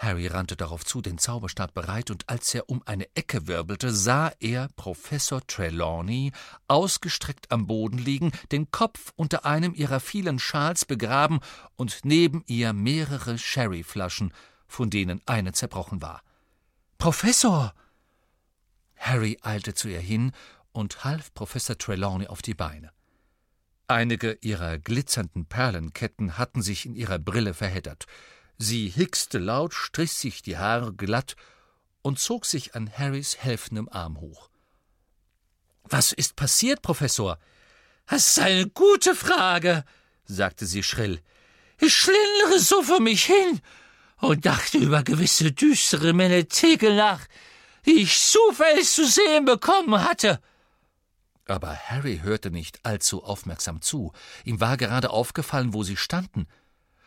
Harry 0.00 0.28
rannte 0.28 0.56
darauf 0.56 0.82
zu, 0.82 1.02
den 1.02 1.18
Zauberstab 1.18 1.74
bereit, 1.74 2.10
und 2.10 2.26
als 2.26 2.54
er 2.54 2.70
um 2.70 2.82
eine 2.86 3.06
Ecke 3.14 3.46
wirbelte, 3.46 3.92
sah 3.92 4.32
er 4.40 4.68
Professor 4.74 5.46
Trelawney 5.46 6.32
ausgestreckt 6.68 7.52
am 7.52 7.66
Boden 7.66 7.98
liegen, 7.98 8.32
den 8.50 8.70
Kopf 8.70 9.12
unter 9.16 9.44
einem 9.44 9.74
ihrer 9.74 10.00
vielen 10.00 10.38
Schals 10.38 10.86
begraben 10.86 11.40
und 11.76 12.00
neben 12.02 12.42
ihr 12.46 12.72
mehrere 12.72 13.36
Sherryflaschen, 13.36 14.32
von 14.66 14.88
denen 14.88 15.20
eine 15.26 15.52
zerbrochen 15.52 16.00
war. 16.00 16.22
Professor! 16.96 17.74
Harry 18.96 19.38
eilte 19.42 19.74
zu 19.74 19.88
ihr 19.88 20.00
hin 20.00 20.32
und 20.72 21.04
half 21.04 21.34
Professor 21.34 21.76
Trelawney 21.76 22.26
auf 22.26 22.40
die 22.40 22.54
Beine. 22.54 22.90
Einige 23.86 24.38
ihrer 24.40 24.78
glitzernden 24.78 25.44
Perlenketten 25.44 26.38
hatten 26.38 26.62
sich 26.62 26.86
in 26.86 26.94
ihrer 26.94 27.18
Brille 27.18 27.52
verheddert. 27.52 28.06
Sie 28.62 28.88
hickste 28.88 29.38
laut, 29.38 29.72
strich 29.72 30.12
sich 30.12 30.42
die 30.42 30.58
Haare 30.58 30.92
glatt 30.92 31.34
und 32.02 32.18
zog 32.18 32.44
sich 32.44 32.74
an 32.74 32.92
Harrys 32.92 33.38
helfendem 33.38 33.88
Arm 33.88 34.20
hoch. 34.20 34.50
Was 35.84 36.12
ist 36.12 36.36
passiert, 36.36 36.82
Professor? 36.82 37.38
Das 38.06 38.28
ist 38.28 38.38
eine 38.38 38.68
gute 38.68 39.14
Frage, 39.14 39.82
sagte 40.26 40.66
sie 40.66 40.82
schrill. 40.82 41.22
Ich 41.80 41.94
schlendere 41.94 42.58
so 42.58 42.82
vor 42.82 43.00
mich 43.00 43.24
hin 43.24 43.62
und 44.18 44.44
dachte 44.44 44.76
über 44.76 45.04
gewisse 45.04 45.52
düstere 45.52 46.12
Menetekel 46.12 46.94
nach, 46.94 47.26
die 47.86 48.02
ich 48.02 48.20
zufällig 48.20 48.90
zu 48.90 49.06
sehen 49.06 49.46
bekommen 49.46 50.04
hatte. 50.04 50.38
Aber 51.46 51.74
Harry 51.74 52.20
hörte 52.22 52.50
nicht 52.50 52.84
allzu 52.84 53.24
aufmerksam 53.24 53.80
zu. 53.80 54.12
Ihm 54.44 54.60
war 54.60 54.76
gerade 54.76 55.08
aufgefallen, 55.08 55.72
wo 55.72 55.82
sie 55.82 55.96
standen. 55.96 56.46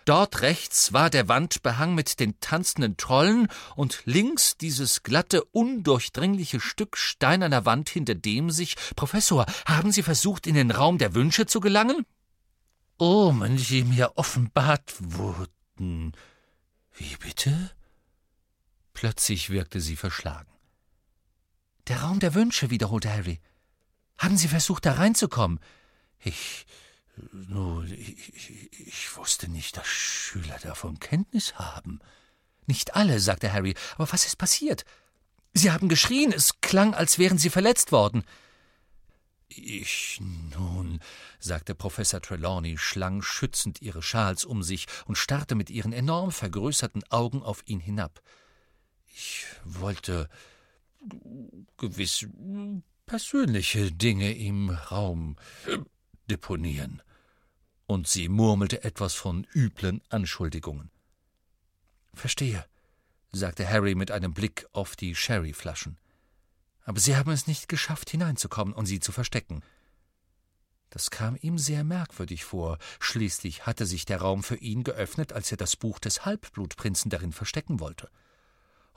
Dort 0.06 0.42
rechts 0.42 0.92
war 0.92 1.10
der 1.10 1.28
Wandbehang 1.28 1.96
mit 1.96 2.20
den 2.20 2.40
tanzenden 2.42 2.98
Trollen 2.98 3.48
und 3.76 4.02
links 4.06 4.58
dieses 4.58 5.04
glatte, 5.04 5.44
undurchdringliche 5.46 6.60
Stück 6.60 6.98
steinerner 6.98 7.66
Wand, 7.66 7.90
hinter 7.90 8.16
dem 8.16 8.52
sich 8.52 8.76
Professor, 8.96 9.46
haben 9.66 9.92
Sie 9.92 10.04
versucht, 10.04 10.46
in 10.48 10.56
den 10.56 10.72
Raum 10.72 10.98
der 10.98 11.16
Wünsche 11.16 11.46
zu 11.46 11.60
gelangen? 11.62 12.06
Omen, 12.98 13.58
die 13.58 13.84
mir 13.84 14.14
offenbart 14.16 14.94
wurden. 15.00 16.14
Wie 16.92 17.16
bitte? 17.18 17.72
Plötzlich 18.94 19.50
wirkte 19.50 19.82
sie 19.82 19.96
verschlagen. 19.96 20.52
Der 21.88 22.02
Raum 22.02 22.20
der 22.20 22.34
Wünsche, 22.34 22.70
wiederholte 22.70 23.12
Harry. 23.12 23.42
Haben 24.18 24.38
Sie 24.38 24.48
versucht, 24.48 24.86
da 24.86 24.94
reinzukommen? 24.94 25.60
Ich 26.24 26.66
nun, 27.32 27.92
ich, 27.92 28.70
ich 28.88 29.18
wusste 29.18 29.48
nicht, 29.48 29.78
dass 29.78 29.88
Schüler 29.88 30.58
davon 30.60 31.00
Kenntnis 31.00 31.56
haben. 31.56 32.00
Nicht 32.66 32.96
alle, 32.96 33.20
sagte 33.20 33.52
Harry. 33.52 33.76
Aber 33.96 34.12
was 34.12 34.26
ist 34.26 34.38
passiert? 34.38 34.86
Sie 35.54 35.72
haben 35.72 35.90
geschrien, 35.90 36.32
es 36.32 36.60
klang, 36.62 36.94
als 36.94 37.20
wären 37.20 37.38
Sie 37.38 37.50
verletzt 37.50 37.92
worden. 37.92 38.24
Ich 39.50 40.20
nun, 40.20 41.00
sagte 41.40 41.76
Professor 41.76 42.22
Trelawney, 42.22 42.78
schlang 42.80 43.22
schützend 43.22 43.82
ihre 43.82 44.02
Schals 44.02 44.46
um 44.46 44.64
sich 44.64 44.88
und 45.06 45.18
starrte 45.18 45.54
mit 45.54 45.70
ihren 45.70 45.94
enorm 45.94 46.32
vergrößerten 46.32 47.04
Augen 47.12 47.44
auf 47.44 47.62
ihn 47.68 47.80
hinab. 47.80 48.22
Ich 49.06 49.46
wollte 49.64 50.28
gewiss 51.78 52.26
persönliche 53.06 53.92
Dinge 53.92 54.34
im 54.36 54.72
Raum 54.72 55.36
deponieren. 56.30 57.02
Und 57.86 58.08
sie 58.08 58.30
murmelte 58.30 58.84
etwas 58.84 59.14
von 59.14 59.46
üblen 59.54 60.02
Anschuldigungen. 60.10 60.90
Verstehe, 62.14 62.66
sagte 63.32 63.68
Harry 63.68 63.96
mit 63.96 64.12
einem 64.12 64.34
Blick 64.34 64.68
auf 64.72 64.96
die 64.96 65.16
Sherryflaschen. 65.16 65.98
Aber 66.86 67.00
Sie 67.00 67.16
haben 67.16 67.32
es 67.32 67.48
nicht 67.48 67.70
geschafft, 67.70 68.10
hineinzukommen 68.10 68.74
und 68.74 68.86
sie 68.86 69.00
zu 69.00 69.12
verstecken. 69.12 69.64
Das 70.90 71.10
kam 71.10 71.38
ihm 71.42 71.58
sehr 71.58 71.84
merkwürdig 71.84 72.44
vor. 72.44 72.78
Schließlich 73.00 73.66
hatte 73.66 73.86
sich 73.86 74.06
der 74.06 74.22
Raum 74.22 74.44
für 74.44 74.58
ihn 74.58 74.84
geöffnet, 74.84 75.34
als 75.34 75.50
er 75.50 75.58
das 75.58 75.76
Buch 75.76 75.98
des 75.98 76.26
Halbblutprinzen 76.26 77.10
darin 77.10 77.32
verstecken 77.32 77.80
wollte. 77.80 78.10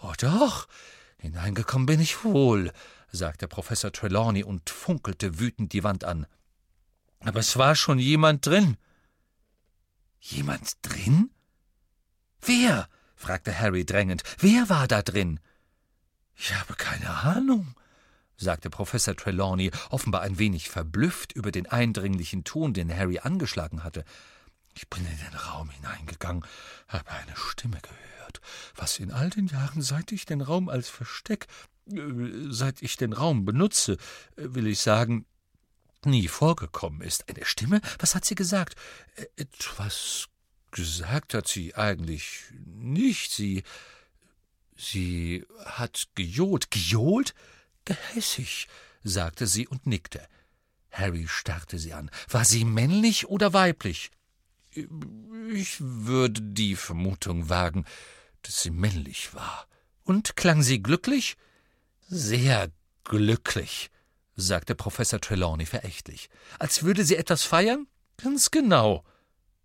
Oh 0.03 0.13
doch, 0.19 0.69
hineingekommen 1.17 1.87
bin 1.87 2.01
ich 2.01 2.23
wohl, 2.23 2.71
sagte 3.13 3.49
Professor 3.49 3.93
Trelawney 3.93 4.45
und 4.45 4.69
funkelte 4.69 5.39
wütend 5.39 5.73
die 5.73 5.85
Wand 5.85 6.05
an. 6.05 6.27
Aber 7.21 7.41
es 7.41 7.57
war 7.57 7.75
schon 7.75 7.99
jemand 7.99 8.47
drin. 8.47 8.77
Jemand 10.21 10.73
drin? 10.83 11.31
Wer? 12.41 12.89
fragte 13.15 13.59
Harry 13.59 13.85
drängend. 13.85 14.23
Wer 14.39 14.69
war 14.69 14.87
da 14.87 15.03
drin? 15.03 15.41
Ich 16.35 16.55
habe 16.55 16.75
keine 16.75 17.11
Ahnung, 17.11 17.75
sagte 18.37 18.69
Professor 18.69 19.17
Trelawney, 19.17 19.71
offenbar 19.91 20.21
ein 20.21 20.39
wenig 20.39 20.69
verblüfft 20.69 21.33
über 21.33 21.51
den 21.51 21.67
eindringlichen 21.67 22.45
Ton, 22.45 22.75
den 22.75 22.95
Harry 22.95 23.19
angeschlagen 23.19 23.83
hatte. 23.83 24.05
Ich 24.75 24.89
bin 24.89 25.07
in 25.07 25.19
den 25.19 25.35
Raum 25.35 25.71
hineingegangen, 25.71 26.45
habe 26.89 27.11
eine 27.11 27.35
Stimme 27.35 27.81
gehört, 27.81 28.41
was 28.75 28.99
in 28.99 29.11
all 29.11 29.31
den 29.31 29.47
Jahren, 29.47 29.81
seit 29.81 30.13
ich 30.13 30.27
den 30.27 30.43
Raum 30.43 30.69
als 30.69 30.91
Versteck, 30.91 31.47
äh, 31.91 31.99
seit 32.51 32.83
ich 32.83 32.99
den 32.99 33.15
Raum 33.15 33.47
benutze, 33.47 33.95
äh, 34.37 34.55
will 34.55 34.67
ich 34.67 34.81
sagen, 34.81 35.25
nie 36.05 36.29
vorgekommen 36.29 37.01
ist. 37.01 37.29
Eine 37.29 37.45
Stimme? 37.45 37.81
Was 37.99 38.15
hat 38.15 38.25
sie 38.25 38.35
gesagt? 38.35 38.77
Etwas 39.37 40.29
gesagt 40.71 41.35
hat 41.35 41.49
sie 41.49 41.75
eigentlich 41.75 42.45
nicht. 42.65 43.33
Sie. 43.33 43.63
Sie 44.77 45.45
hat 45.65 46.09
gejohlt. 46.15 46.71
Gejohlt? 46.71 47.35
Gehässig, 47.85 48.69
sagte 49.03 49.47
sie 49.47 49.67
und 49.67 49.87
nickte. 49.87 50.27
Harry 50.91 51.27
starrte 51.29 51.79
sie 51.79 51.93
an. 51.93 52.11
War 52.29 52.45
sie 52.45 52.65
männlich 52.65 53.29
oder 53.29 53.53
weiblich? 53.53 54.11
Ich 55.53 55.77
würde 55.79 56.43
die 56.43 56.77
Vermutung 56.77 57.49
wagen, 57.49 57.87
dass 58.43 58.63
sie 58.63 58.71
männlich 58.71 59.35
war. 59.35 59.67
Und 60.05 60.37
klang 60.37 60.63
sie 60.63 60.83
glücklich? 60.83 61.37
Sehr 62.09 62.71
glücklich, 63.05 63.91
sagte 64.37 64.75
Professor 64.75 65.21
Trelawney 65.21 65.67
verächtlich. 65.67 66.29
Als 66.59 66.83
würde 66.83 67.05
sie 67.05 67.17
etwas 67.17 67.43
feiern? 67.43 67.87
Ganz 68.17 68.51
genau. 68.51 69.05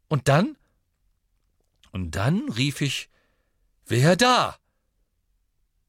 Und 0.07 0.27
dann? 0.27 0.57
Und 1.91 2.15
dann 2.15 2.49
rief 2.49 2.81
ich 2.81 3.09
Wer 3.85 4.15
da? 4.15 4.57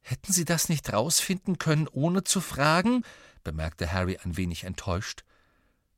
Hätten 0.00 0.32
Sie 0.32 0.44
das 0.44 0.68
nicht 0.68 0.92
rausfinden 0.92 1.58
können, 1.58 1.86
ohne 1.86 2.24
zu 2.24 2.40
fragen? 2.40 3.04
bemerkte 3.44 3.92
Harry 3.92 4.18
ein 4.22 4.36
wenig 4.36 4.64
enttäuscht. 4.64 5.24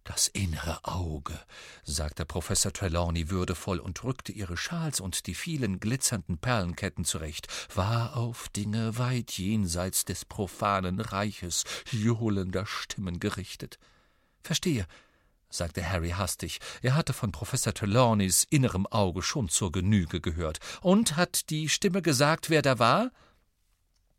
Das 0.04 0.28
innere 0.28 0.84
Auge, 0.84 1.40
sagte 1.82 2.26
Professor 2.26 2.74
Trelawney 2.74 3.30
würdevoll 3.30 3.78
und 3.78 4.04
rückte 4.04 4.32
ihre 4.32 4.58
Schals 4.58 5.00
und 5.00 5.26
die 5.26 5.34
vielen 5.34 5.80
glitzernden 5.80 6.36
Perlenketten 6.36 7.06
zurecht, 7.06 7.48
war 7.74 8.14
auf 8.14 8.50
Dinge 8.50 8.98
weit 8.98 9.32
jenseits 9.32 10.04
des 10.04 10.26
profanen 10.26 11.00
Reiches 11.00 11.64
johlender 11.90 12.66
Stimmen 12.66 13.18
gerichtet. 13.18 13.78
Verstehe, 14.42 14.86
sagte 15.48 15.88
Harry 15.88 16.10
hastig. 16.10 16.58
Er 16.82 16.96
hatte 16.96 17.14
von 17.14 17.32
Professor 17.32 17.72
Trelawneys 17.72 18.46
innerem 18.50 18.86
Auge 18.86 19.22
schon 19.22 19.48
zur 19.48 19.72
Genüge 19.72 20.20
gehört. 20.20 20.58
Und 20.82 21.16
hat 21.16 21.48
die 21.48 21.70
Stimme 21.70 22.02
gesagt, 22.02 22.50
wer 22.50 22.60
da 22.60 22.78
war? 22.78 23.10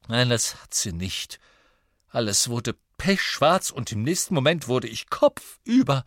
Nein, 0.08 0.30
das 0.30 0.63
hat 0.63 0.74
sie 0.74 0.94
nicht. 0.94 1.39
Alles 2.10 2.50
wurde 2.50 2.75
pechschwarz 2.98 3.70
und 3.72 3.92
im 3.92 4.04
nächsten 4.04 4.34
Moment 4.34 4.68
wurde 4.68 4.88
ich 4.88 5.10
kopfüber 5.10 6.04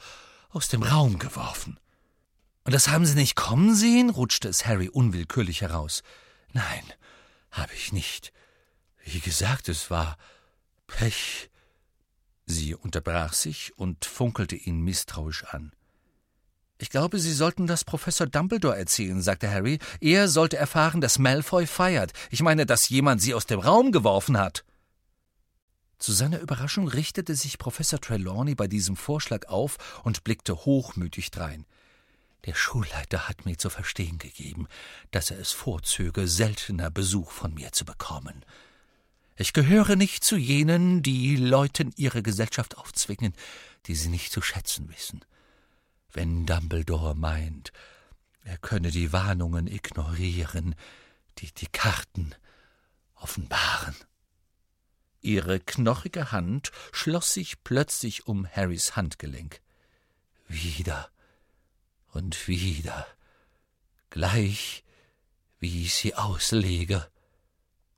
aus 0.51 0.69
dem 0.69 0.83
Raum 0.83 1.19
geworfen. 1.19 1.79
Und 2.65 2.75
das 2.75 2.89
haben 2.89 3.07
Sie 3.07 3.15
nicht 3.15 3.37
kommen 3.37 3.75
sehen? 3.75 4.11
rutschte 4.11 4.49
es 4.49 4.67
Harry 4.67 4.89
unwillkürlich 4.89 5.63
heraus. 5.63 6.03
Nein, 6.53 6.83
habe 7.51 7.73
ich 7.75 7.93
nicht. 7.93 8.33
Wie 9.05 9.21
gesagt, 9.21 9.69
es 9.69 9.91
war 9.91 10.17
Pech. 10.87 11.51
Sie 12.45 12.75
unterbrach 12.75 13.33
sich 13.33 13.77
und 13.79 14.05
funkelte 14.05 14.57
ihn 14.57 14.81
misstrauisch 14.81 15.45
an. 15.45 15.73
Ich 16.79 16.91
glaube, 16.91 17.19
Sie 17.19 17.33
sollten 17.33 17.67
das 17.67 17.85
Professor 17.85 18.27
Dumbledore 18.27 18.77
erzählen, 18.77 19.21
sagte 19.21 19.51
Harry. 19.51 19.79
Er 20.01 20.29
sollte 20.29 20.57
erfahren, 20.57 21.01
dass 21.01 21.19
Malfoy 21.19 21.67
feiert. 21.67 22.13
Ich 22.31 22.41
meine, 22.41 22.67
dass 22.67 22.89
jemand 22.89 23.21
Sie 23.21 23.35
aus 23.35 23.47
dem 23.47 23.59
Raum 23.59 23.93
geworfen 23.93 24.39
hat. 24.39 24.65
Zu 25.99 26.13
seiner 26.13 26.39
Überraschung 26.39 26.89
richtete 26.89 27.35
sich 27.35 27.59
Professor 27.59 28.01
Trelawney 28.01 28.55
bei 28.55 28.69
diesem 28.69 28.97
Vorschlag 28.97 29.49
auf 29.49 30.03
und 30.05 30.23
blickte 30.25 30.65
hochmütig 30.65 31.31
drein. 31.31 31.67
Der 32.45 32.55
Schulleiter 32.55 33.29
hat 33.29 33.45
mir 33.45 33.59
zu 33.59 33.69
verstehen 33.69 34.19
gegeben, 34.19 34.69
dass 35.11 35.31
er 35.31 35.41
es 35.41 35.51
vorzöge, 35.51 36.29
seltener 36.29 36.91
Besuch 36.91 37.33
von 37.33 37.53
mir 37.53 37.73
zu 37.73 37.85
bekommen. 37.85 38.45
Ich 39.37 39.53
gehöre 39.53 39.97
nicht 39.97 40.25
zu 40.25 40.37
jenen, 40.37 41.03
die 41.03 41.37
Leuten 41.37 41.93
ihre 41.97 42.23
Gesellschaft 42.23 42.77
aufzwingen, 42.77 43.35
die 43.87 43.95
sie 43.95 44.09
nicht 44.09 44.33
zu 44.33 44.41
schätzen 44.41 44.89
wissen. 44.89 45.25
Wenn 46.13 46.47
Dumbledore 46.47 47.15
meint, 47.15 47.73
er 48.45 48.59
könne 48.59 48.91
die 48.91 49.13
Warnungen 49.13 49.67
ignorieren, 49.67 50.75
die 51.39 51.53
die 51.53 51.67
Karten 51.67 52.35
offenbaren. 53.15 53.95
Ihre 55.21 55.61
knochige 55.61 56.33
Hand 56.33 56.71
schloss 56.93 57.33
sich 57.33 57.65
plötzlich 57.65 58.27
um 58.27 58.47
Harrys 58.47 58.97
Handgelenk. 58.97 59.61
Wieder 60.47 61.11
und 62.13 62.49
wieder, 62.49 63.07
gleich 64.11 64.85
wie 65.59 65.83
ich 65.83 65.95
sie 65.95 66.15
auslege. 66.15 67.11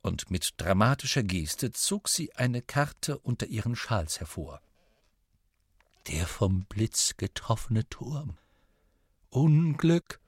Und 0.01 0.31
mit 0.31 0.55
dramatischer 0.57 1.23
Geste 1.23 1.71
zog 1.71 2.09
sie 2.09 2.33
eine 2.35 2.61
Karte 2.61 3.19
unter 3.19 3.45
ihren 3.45 3.75
Schals 3.75 4.19
hervor. 4.19 4.61
Der 6.07 6.25
vom 6.25 6.65
Blitz 6.65 7.15
getroffene 7.17 7.87
Turm. 7.87 8.37
Unglück, 9.29 10.19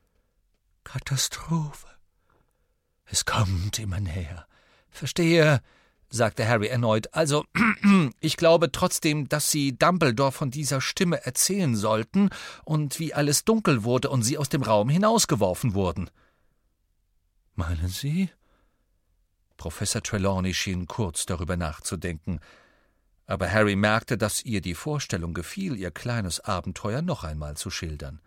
Katastrophe. 0.84 1.88
Es 3.06 3.26
kommt 3.26 3.80
immer 3.80 4.00
näher. 4.00 4.48
Verstehe, 4.92 5.62
sagte 6.14 6.48
Harry 6.48 6.68
erneut. 6.68 7.14
Also, 7.14 7.44
ich 8.20 8.38
glaube 8.38 8.72
trotzdem, 8.72 9.28
dass 9.28 9.50
Sie 9.50 9.78
Dumbledore 9.78 10.32
von 10.32 10.52
dieser 10.52 10.80
Stimme 10.80 11.26
erzählen 11.26 11.76
sollten 11.76 12.30
und 12.64 13.00
wie 13.00 13.14
alles 13.14 13.46
dunkel 13.46 13.84
wurde 13.84 14.10
und 14.10 14.22
Sie 14.22 14.38
aus 14.38 14.50
dem 14.50 14.62
Raum 14.62 14.90
hinausgeworfen 14.90 15.74
wurden. 15.74 16.10
Meinen 17.56 17.88
Sie? 17.88 18.30
Professor 19.58 20.04
Trelawney 20.04 20.54
schien 20.54 20.88
kurz 20.88 21.26
darüber 21.26 21.58
nachzudenken, 21.58 22.40
aber 23.26 23.50
Harry 23.50 23.76
merkte, 23.76 24.18
dass 24.18 24.44
ihr 24.44 24.62
die 24.62 24.76
Vorstellung 24.76 25.34
gefiel, 25.34 25.78
ihr 25.78 25.92
kleines 25.92 26.42
Abenteuer 26.42 27.02
noch 27.02 27.24
einmal 27.24 27.56
zu 27.56 27.70
schildern. 27.70 28.20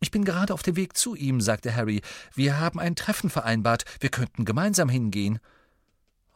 Ich 0.00 0.10
bin 0.10 0.24
gerade 0.24 0.52
auf 0.52 0.62
dem 0.62 0.76
Weg 0.76 0.96
zu 0.96 1.14
ihm, 1.14 1.40
sagte 1.40 1.74
Harry. 1.74 2.02
Wir 2.34 2.58
haben 2.58 2.78
ein 2.80 2.96
Treffen 2.96 3.30
vereinbart. 3.30 3.84
Wir 4.00 4.10
könnten 4.10 4.44
gemeinsam 4.44 4.88
hingehen. 4.88 5.38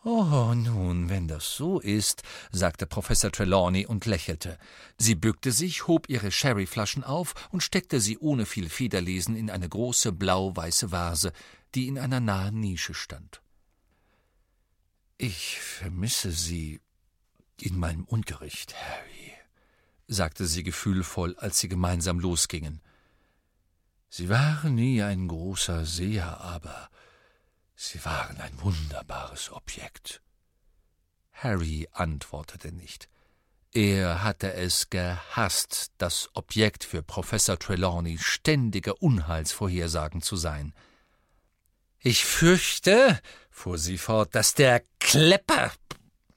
Oh, 0.04 0.52
nun, 0.54 1.09
wenn 1.11 1.28
das 1.28 1.54
so 1.54 1.78
ist, 1.78 2.23
sagte 2.50 2.87
Professor 2.87 3.30
Trelawney 3.30 3.87
und 3.87 4.04
lächelte. 4.04 4.59
Sie 4.99 5.14
bückte 5.14 5.52
sich, 5.52 5.87
hob 5.87 6.09
ihre 6.09 6.32
Sherryflaschen 6.32 7.04
auf 7.04 7.35
und 7.52 7.62
steckte 7.62 8.00
sie 8.00 8.18
ohne 8.18 8.44
viel 8.44 8.68
Federlesen 8.68 9.37
in 9.37 9.49
eine 9.49 9.68
große 9.68 10.11
blau-weiße 10.11 10.90
Vase, 10.90 11.32
die 11.76 11.87
in 11.87 11.99
einer 11.99 12.18
nahen 12.18 12.59
Nische 12.59 12.94
stand. 12.94 13.42
Ich 15.18 15.61
vermisse 15.61 16.32
Sie 16.32 16.80
in 17.61 17.78
meinem 17.78 18.02
Unterricht, 18.02 18.75
Harry, 18.75 19.32
sagte 20.09 20.47
sie 20.47 20.64
gefühlvoll, 20.64 21.37
als 21.37 21.61
sie 21.61 21.68
gemeinsam 21.68 22.18
losgingen. 22.18 22.80
Sie 24.09 24.28
waren 24.28 24.75
nie 24.75 25.00
ein 25.00 25.28
großer 25.28 25.87
Seher, 25.87 26.40
aber 26.40 26.90
Sie 27.84 28.04
waren 28.04 28.40
ein 28.40 28.62
wunderbares 28.62 29.50
Objekt. 29.50 30.22
Harry 31.32 31.88
antwortete 31.90 32.70
nicht. 32.70 33.08
Er 33.72 34.22
hatte 34.22 34.52
es 34.52 34.88
gehasst, 34.88 35.90
das 35.98 36.30
Objekt 36.34 36.84
für 36.84 37.02
Professor 37.02 37.58
Trelawney 37.58 38.18
ständige 38.20 38.94
Unheilsvorhersagen 38.94 40.22
zu 40.22 40.36
sein. 40.36 40.74
Ich 41.98 42.24
fürchte, 42.24 43.20
fuhr 43.50 43.78
sie 43.78 43.98
fort, 43.98 44.36
dass 44.36 44.54
der 44.54 44.84
Klepper, 45.00 45.72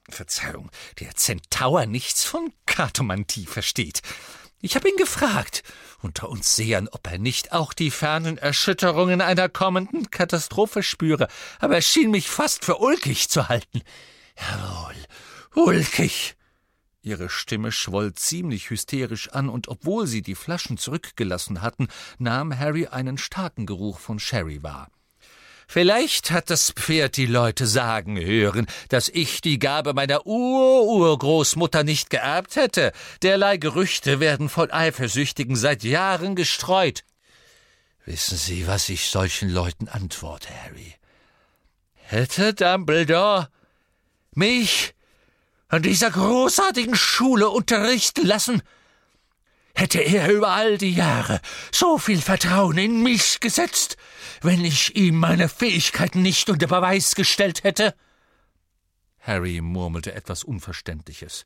Verzeihung, 0.08 0.72
der 0.98 1.14
Zentaur 1.14 1.86
nichts 1.86 2.24
von 2.24 2.52
Kartomantie 2.66 3.46
versteht. 3.46 4.02
Ich 4.60 4.74
habe 4.74 4.88
ihn 4.88 4.96
gefragt, 4.96 5.62
unter 6.00 6.28
uns 6.28 6.56
Sehern, 6.56 6.88
ob 6.90 7.10
er 7.10 7.18
nicht 7.18 7.52
auch 7.52 7.72
die 7.72 7.90
fernen 7.90 8.38
Erschütterungen 8.38 9.20
einer 9.20 9.48
kommenden 9.48 10.10
Katastrophe 10.10 10.82
spüre, 10.82 11.28
aber 11.58 11.76
er 11.76 11.82
schien 11.82 12.10
mich 12.10 12.30
fast 12.30 12.64
für 12.64 12.78
ulkig 12.78 13.28
zu 13.28 13.48
halten. 13.48 13.82
Jawohl, 14.36 14.96
ulkig. 15.54 16.36
Ihre 17.02 17.28
Stimme 17.28 17.70
schwoll 17.70 18.14
ziemlich 18.14 18.70
hysterisch 18.70 19.28
an, 19.28 19.48
und 19.48 19.68
obwohl 19.68 20.06
sie 20.06 20.22
die 20.22 20.34
Flaschen 20.34 20.78
zurückgelassen 20.78 21.62
hatten, 21.62 21.88
nahm 22.18 22.58
Harry 22.58 22.86
einen 22.86 23.18
starken 23.18 23.66
Geruch 23.66 23.98
von 23.98 24.18
Sherry 24.18 24.62
wahr. 24.62 24.90
Vielleicht 25.66 26.30
hat 26.30 26.48
das 26.50 26.70
Pferd 26.70 27.16
die 27.16 27.26
Leute 27.26 27.66
sagen 27.66 28.18
hören, 28.18 28.66
dass 28.88 29.08
ich 29.08 29.40
die 29.40 29.58
Gabe 29.58 29.94
meiner 29.94 30.24
Ururgroßmutter 30.24 31.82
nicht 31.82 32.08
geerbt 32.08 32.56
hätte. 32.56 32.92
Derlei 33.22 33.56
Gerüchte 33.56 34.20
werden 34.20 34.48
von 34.48 34.70
Eifersüchtigen 34.70 35.56
seit 35.56 35.82
Jahren 35.82 36.36
gestreut. 36.36 37.04
Wissen 38.04 38.38
Sie, 38.38 38.68
was 38.68 38.88
ich 38.88 39.10
solchen 39.10 39.50
Leuten 39.50 39.88
antworte, 39.88 40.48
Harry? 40.62 40.94
Hätte 41.94 42.54
Dumbledore 42.54 43.48
mich 44.32 44.94
an 45.66 45.82
dieser 45.82 46.12
großartigen 46.12 46.94
Schule 46.94 47.48
unterrichten 47.48 48.24
lassen, 48.24 48.62
hätte 49.76 50.00
er 50.00 50.32
über 50.32 50.48
all 50.48 50.78
die 50.78 50.94
Jahre 50.94 51.40
so 51.70 51.98
viel 51.98 52.20
Vertrauen 52.20 52.78
in 52.78 53.02
mich 53.02 53.40
gesetzt, 53.40 53.96
wenn 54.40 54.64
ich 54.64 54.96
ihm 54.96 55.16
meine 55.16 55.48
Fähigkeiten 55.48 56.22
nicht 56.22 56.48
unter 56.48 56.66
Beweis 56.66 57.14
gestellt 57.14 57.62
hätte? 57.62 57.94
Harry 59.20 59.60
murmelte 59.60 60.14
etwas 60.14 60.44
Unverständliches. 60.44 61.44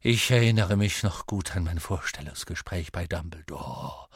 Ich 0.00 0.30
erinnere 0.30 0.76
mich 0.76 1.02
noch 1.02 1.26
gut 1.26 1.56
an 1.56 1.64
mein 1.64 1.80
Vorstellungsgespräch 1.80 2.92
bei 2.92 3.06
Dumbledore, 3.06 4.08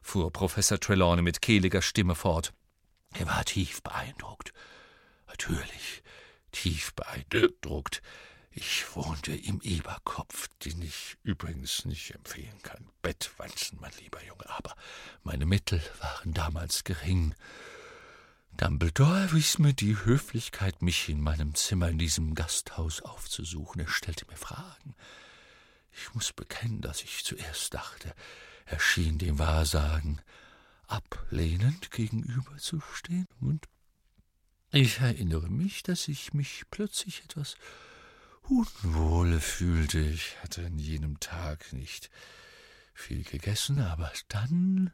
fuhr 0.00 0.32
Professor 0.32 0.80
Trelawney 0.80 1.22
mit 1.22 1.42
kehliger 1.42 1.82
Stimme 1.82 2.14
fort. 2.14 2.54
Er 3.14 3.26
war 3.26 3.44
tief 3.44 3.82
beeindruckt. 3.82 4.52
Natürlich 5.26 6.02
tief 6.50 6.94
beeindruckt. 6.94 8.00
Ich 8.60 8.96
wohnte 8.96 9.36
im 9.36 9.60
Eberkopf, 9.60 10.48
den 10.64 10.82
ich 10.82 11.16
übrigens 11.22 11.84
nicht 11.84 12.10
empfehlen 12.10 12.60
kann. 12.64 12.88
Bettwanzen, 13.02 13.78
mein 13.80 13.92
lieber 14.00 14.20
Junge, 14.24 14.50
aber 14.50 14.74
meine 15.22 15.46
Mittel 15.46 15.80
waren 16.00 16.34
damals 16.34 16.82
gering. 16.82 17.36
Dumbledore 18.56 19.20
erwies 19.20 19.60
mir 19.60 19.74
die 19.74 19.96
Höflichkeit, 20.04 20.82
mich 20.82 21.08
in 21.08 21.20
meinem 21.20 21.54
Zimmer 21.54 21.88
in 21.88 21.98
diesem 21.98 22.34
Gasthaus 22.34 23.00
aufzusuchen. 23.00 23.80
Er 23.80 23.86
stellte 23.86 24.26
mir 24.26 24.36
Fragen. 24.36 24.96
Ich 25.92 26.12
muss 26.14 26.32
bekennen, 26.32 26.80
dass 26.80 27.04
ich 27.04 27.24
zuerst 27.24 27.74
dachte, 27.74 28.12
er 28.66 28.80
schien 28.80 29.18
dem 29.18 29.38
Wahrsagen 29.38 30.20
ablehnend 30.88 31.92
gegenüberzustehen, 31.92 33.28
und 33.40 33.68
ich 34.72 34.98
erinnere 34.98 35.48
mich, 35.48 35.84
dass 35.84 36.08
ich 36.08 36.34
mich 36.34 36.64
plötzlich 36.72 37.22
etwas 37.22 37.56
Unwohle 38.48 39.40
fühlte. 39.40 39.98
Ich 39.98 40.36
hatte 40.42 40.64
an 40.64 40.78
jenem 40.78 41.20
Tag 41.20 41.72
nicht 41.72 42.10
viel 42.94 43.22
gegessen, 43.22 43.80
aber 43.80 44.10
dann. 44.28 44.90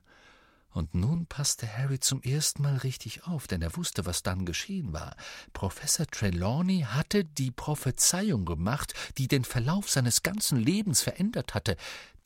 Und 0.70 0.92
nun 0.96 1.26
passte 1.26 1.68
Harry 1.68 2.00
zum 2.00 2.20
ersten 2.22 2.62
Mal 2.62 2.78
richtig 2.78 3.28
auf, 3.28 3.46
denn 3.46 3.62
er 3.62 3.76
wusste, 3.76 4.06
was 4.06 4.24
dann 4.24 4.44
geschehen 4.44 4.92
war. 4.92 5.14
Professor 5.52 6.04
Trelawney 6.04 6.80
hatte 6.80 7.24
die 7.24 7.52
Prophezeiung 7.52 8.44
gemacht, 8.44 8.92
die 9.18 9.28
den 9.28 9.44
Verlauf 9.44 9.88
seines 9.88 10.24
ganzen 10.24 10.58
Lebens 10.58 11.02
verändert 11.02 11.54
hatte, 11.54 11.76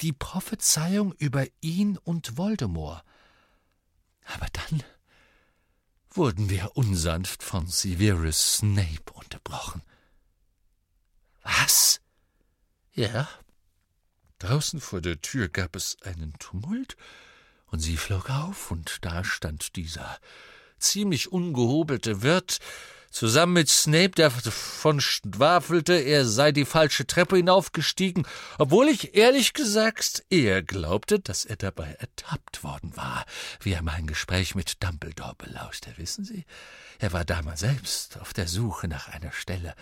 die 0.01 0.15
Prophezeiung 0.15 1.13
über 1.19 1.45
ihn 1.61 1.99
und 1.99 2.39
Voldemort. 2.39 3.05
Aber 4.25 4.47
dann 4.53 4.83
wurden 6.09 6.49
wir 6.49 6.75
unsanft 6.75 7.43
von 7.43 7.67
Severus 7.67 8.57
Snape 8.57 9.13
unterbrochen. 9.13 9.83
Was? 11.49 12.01
Ja. 12.93 13.29
Draußen 14.39 14.81
vor 14.81 15.01
der 15.01 15.21
Tür 15.23 15.49
gab 15.49 15.77
es 15.77 15.97
einen 16.03 16.35
Tumult, 16.39 16.97
und 17.67 17.81
sie 17.81 17.97
flog 17.97 18.31
auf, 18.31 18.71
und 18.71 19.05
da 19.05 19.25
stand 19.25 19.77
dieser 19.77 20.19
ziemlich 20.79 21.33
ungehobelte 21.33 22.23
Wirt, 22.23 22.59
zusammen 23.11 23.55
mit 23.55 23.69
Snape, 23.69 24.11
der 24.11 24.31
von 24.31 25.01
schwafelte, 25.01 25.95
er 25.95 26.25
sei 26.25 26.53
die 26.53 26.65
falsche 26.65 27.07
Treppe 27.07 27.37
hinaufgestiegen, 27.37 28.27
obwohl 28.59 28.89
ich 28.89 29.15
ehrlich 29.15 29.53
gesagt 29.53 30.25
eher 30.31 30.63
glaubte, 30.63 31.21
dass 31.21 31.45
er 31.45 31.57
dabei 31.57 31.97
ertappt 31.99 32.63
worden 32.63 32.97
war, 32.97 33.25
wie 33.61 33.73
er 33.73 33.83
mein 33.83 34.07
Gespräch 34.07 34.55
mit 34.55 34.83
Dumbledore 34.83 35.35
belauschte, 35.37 35.93
wissen 35.97 36.25
Sie? 36.25 36.45
Er 36.99 37.13
war 37.13 37.25
damals 37.25 37.61
selbst 37.61 38.21
auf 38.21 38.33
der 38.33 38.49
Suche 38.49 38.89
nach 38.89 39.09
einer 39.09 39.33
Stelle, 39.33 39.75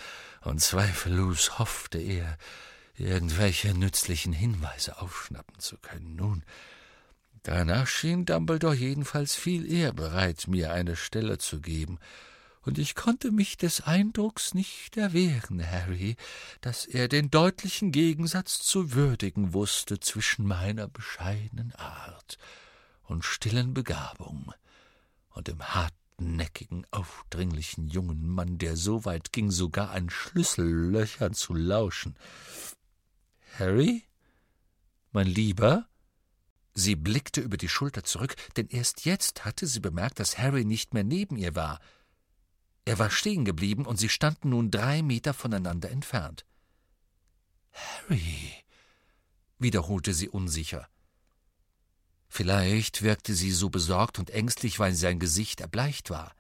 und 0.42 0.60
zweifellos 0.60 1.58
hoffte 1.58 1.98
er, 1.98 2.36
irgendwelche 2.98 3.74
nützlichen 3.74 4.32
Hinweise 4.32 5.00
aufschnappen 5.00 5.58
zu 5.58 5.76
können. 5.78 6.16
Nun, 6.16 6.44
Danach 7.46 7.86
schien 7.86 8.24
Dumbledore 8.24 8.74
jedenfalls 8.74 9.36
viel 9.36 9.70
eher 9.70 9.92
bereit, 9.92 10.48
mir 10.48 10.72
eine 10.72 10.96
Stelle 10.96 11.38
zu 11.38 11.60
geben, 11.60 12.00
und 12.66 12.78
ich 12.78 12.96
konnte 12.96 13.30
mich 13.30 13.56
des 13.56 13.82
Eindrucks 13.82 14.52
nicht 14.52 14.96
erwehren, 14.96 15.64
Harry, 15.64 16.16
dass 16.60 16.84
er 16.84 17.06
den 17.06 17.30
deutlichen 17.30 17.92
Gegensatz 17.92 18.58
zu 18.58 18.92
würdigen 18.92 19.54
wusste 19.54 20.00
zwischen 20.00 20.44
meiner 20.44 20.88
bescheidenen 20.88 21.72
Art 21.76 22.38
und 23.04 23.24
stillen 23.24 23.72
Begabung 23.72 24.52
und 25.30 25.46
dem 25.46 25.62
hartnäckigen, 25.62 26.84
aufdringlichen 26.90 27.86
jungen 27.86 28.26
Mann, 28.26 28.58
der 28.58 28.76
so 28.76 29.04
weit 29.04 29.32
ging, 29.32 29.52
sogar 29.52 29.90
an 29.90 30.10
Schlüssellöchern 30.10 31.34
zu 31.34 31.54
lauschen. 31.54 32.16
Harry? 33.60 34.02
Mein 35.12 35.28
Lieber? 35.28 35.86
Sie 36.74 36.96
blickte 36.96 37.40
über 37.40 37.58
die 37.58 37.68
Schulter 37.68 38.02
zurück, 38.02 38.34
denn 38.56 38.66
erst 38.66 39.04
jetzt 39.04 39.44
hatte 39.44 39.68
sie 39.68 39.80
bemerkt, 39.80 40.18
dass 40.18 40.36
Harry 40.36 40.64
nicht 40.64 40.94
mehr 40.94 41.04
neben 41.04 41.36
ihr 41.36 41.54
war. 41.54 41.78
Er 42.86 43.00
war 43.00 43.10
stehen 43.10 43.44
geblieben 43.44 43.84
und 43.84 43.96
sie 43.96 44.08
standen 44.08 44.50
nun 44.50 44.70
drei 44.70 45.02
Meter 45.02 45.34
voneinander 45.34 45.90
entfernt. 45.90 46.46
Harry, 47.72 48.52
wiederholte 49.58 50.14
sie 50.14 50.28
unsicher. 50.28 50.88
Vielleicht 52.28 53.02
wirkte 53.02 53.34
sie 53.34 53.50
so 53.50 53.70
besorgt 53.70 54.20
und 54.20 54.30
ängstlich, 54.30 54.78
weil 54.78 54.94
sein 54.94 55.18
Gesicht 55.18 55.60
erbleicht 55.60 56.10
war. 56.10 56.32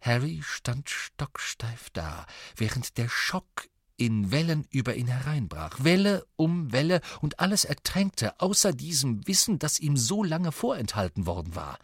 Harry 0.00 0.40
stand 0.42 0.88
stocksteif 0.88 1.90
da, 1.90 2.26
während 2.56 2.96
der 2.96 3.10
Schock 3.10 3.68
in 3.98 4.30
Wellen 4.30 4.66
über 4.70 4.94
ihn 4.94 5.08
hereinbrach, 5.08 5.84
Welle 5.84 6.26
um 6.36 6.72
Welle, 6.72 7.02
und 7.20 7.40
alles 7.40 7.64
ertränkte, 7.66 8.40
außer 8.40 8.72
diesem 8.72 9.26
Wissen, 9.26 9.58
das 9.58 9.80
ihm 9.80 9.98
so 9.98 10.24
lange 10.24 10.52
vorenthalten 10.52 11.26
worden 11.26 11.54
war. 11.54 11.78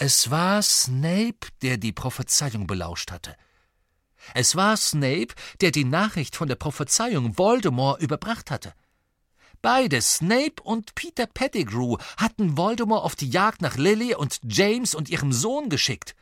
Es 0.00 0.30
war 0.30 0.62
Snape, 0.62 1.48
der 1.60 1.76
die 1.76 1.92
Prophezeiung 1.92 2.68
belauscht 2.68 3.10
hatte. 3.10 3.36
Es 4.32 4.54
war 4.54 4.76
Snape, 4.76 5.34
der 5.60 5.72
die 5.72 5.84
Nachricht 5.84 6.36
von 6.36 6.46
der 6.46 6.54
Prophezeiung 6.54 7.36
Voldemort 7.36 8.00
überbracht 8.00 8.52
hatte. 8.52 8.74
Beide, 9.60 10.00
Snape 10.00 10.62
und 10.62 10.94
Peter 10.94 11.26
Pettigrew, 11.26 11.96
hatten 12.16 12.56
Voldemort 12.56 13.04
auf 13.04 13.16
die 13.16 13.28
Jagd 13.28 13.60
nach 13.60 13.76
Lily 13.76 14.14
und 14.14 14.38
James 14.44 14.94
und 14.94 15.08
ihrem 15.08 15.32
Sohn 15.32 15.68
geschickt. 15.68 16.14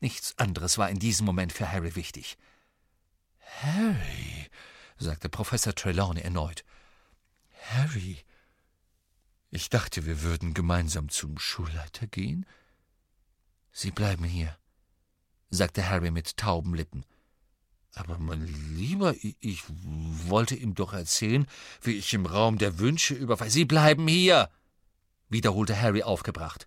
Nichts 0.00 0.36
anderes 0.36 0.76
war 0.76 0.90
in 0.90 0.98
diesem 0.98 1.24
Moment 1.24 1.50
für 1.50 1.72
Harry 1.72 1.96
wichtig. 1.96 2.36
Harry, 3.62 4.50
sagte 4.98 5.30
Professor 5.30 5.74
Trelawney 5.74 6.20
erneut. 6.20 6.62
Harry, 7.70 8.18
ich 9.54 9.68
dachte, 9.70 10.04
wir 10.04 10.22
würden 10.22 10.52
gemeinsam 10.52 11.08
zum 11.10 11.38
Schulleiter 11.38 12.08
gehen. 12.08 12.44
Sie 13.70 13.92
bleiben 13.92 14.24
hier, 14.24 14.58
sagte 15.48 15.88
Harry 15.88 16.10
mit 16.10 16.36
tauben 16.36 16.74
Lippen. 16.74 17.04
Aber 17.92 18.18
mein 18.18 18.44
Lieber, 18.74 19.14
ich 19.38 19.62
wollte 19.68 20.56
ihm 20.56 20.74
doch 20.74 20.92
erzählen, 20.92 21.46
wie 21.82 21.92
ich 21.92 22.12
im 22.14 22.26
Raum 22.26 22.58
der 22.58 22.80
Wünsche 22.80 23.14
überfall. 23.14 23.48
Sie 23.48 23.64
bleiben 23.64 24.08
hier, 24.08 24.50
wiederholte 25.28 25.80
Harry 25.80 26.02
aufgebracht. 26.02 26.66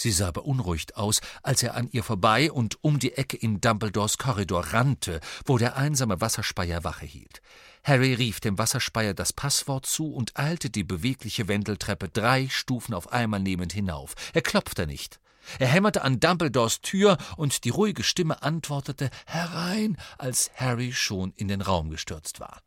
Sie 0.00 0.12
sah 0.12 0.30
beunruhigt 0.30 0.96
aus, 0.96 1.20
als 1.42 1.64
er 1.64 1.74
an 1.74 1.88
ihr 1.90 2.04
vorbei 2.04 2.52
und 2.52 2.78
um 2.82 3.00
die 3.00 3.14
Ecke 3.14 3.36
in 3.36 3.60
Dumbledores 3.60 4.16
Korridor 4.16 4.72
rannte, 4.72 5.18
wo 5.44 5.58
der 5.58 5.76
einsame 5.76 6.20
Wasserspeier 6.20 6.84
Wache 6.84 7.04
hielt. 7.04 7.42
Harry 7.82 8.14
rief 8.14 8.38
dem 8.38 8.58
Wasserspeier 8.58 9.12
das 9.12 9.32
Passwort 9.32 9.86
zu 9.86 10.12
und 10.14 10.38
eilte 10.38 10.70
die 10.70 10.84
bewegliche 10.84 11.48
Wendeltreppe 11.48 12.08
drei 12.08 12.46
Stufen 12.48 12.94
auf 12.94 13.12
einmal 13.12 13.40
nehmend 13.40 13.72
hinauf. 13.72 14.14
Er 14.34 14.42
klopfte 14.42 14.86
nicht. 14.86 15.18
Er 15.58 15.66
hämmerte 15.66 16.02
an 16.02 16.20
Dumbledores 16.20 16.80
Tür 16.80 17.18
und 17.36 17.64
die 17.64 17.70
ruhige 17.70 18.04
Stimme 18.04 18.40
antwortete 18.40 19.10
herein, 19.26 19.96
als 20.16 20.52
Harry 20.54 20.92
schon 20.92 21.32
in 21.34 21.48
den 21.48 21.60
Raum 21.60 21.90
gestürzt 21.90 22.38
war. 22.38 22.62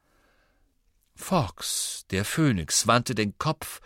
Fox, 1.15 2.05
der 2.09 2.25
Phönix, 2.25 2.87
wandte 2.87 3.15
den 3.15 3.37
Kopf 3.37 3.79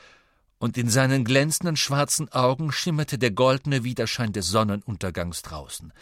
und 0.58 0.78
in 0.78 0.90
seinen 0.90 1.26
glänzenden 1.26 1.78
schwarzen 1.78 2.32
Augen 2.32 2.72
schimmerte 2.72 3.18
der 3.18 3.32
goldene 3.32 3.84
Widerschein 3.84 4.34
des 4.34 4.48
Sonnenuntergangs 4.48 5.42
draußen. 5.42 5.94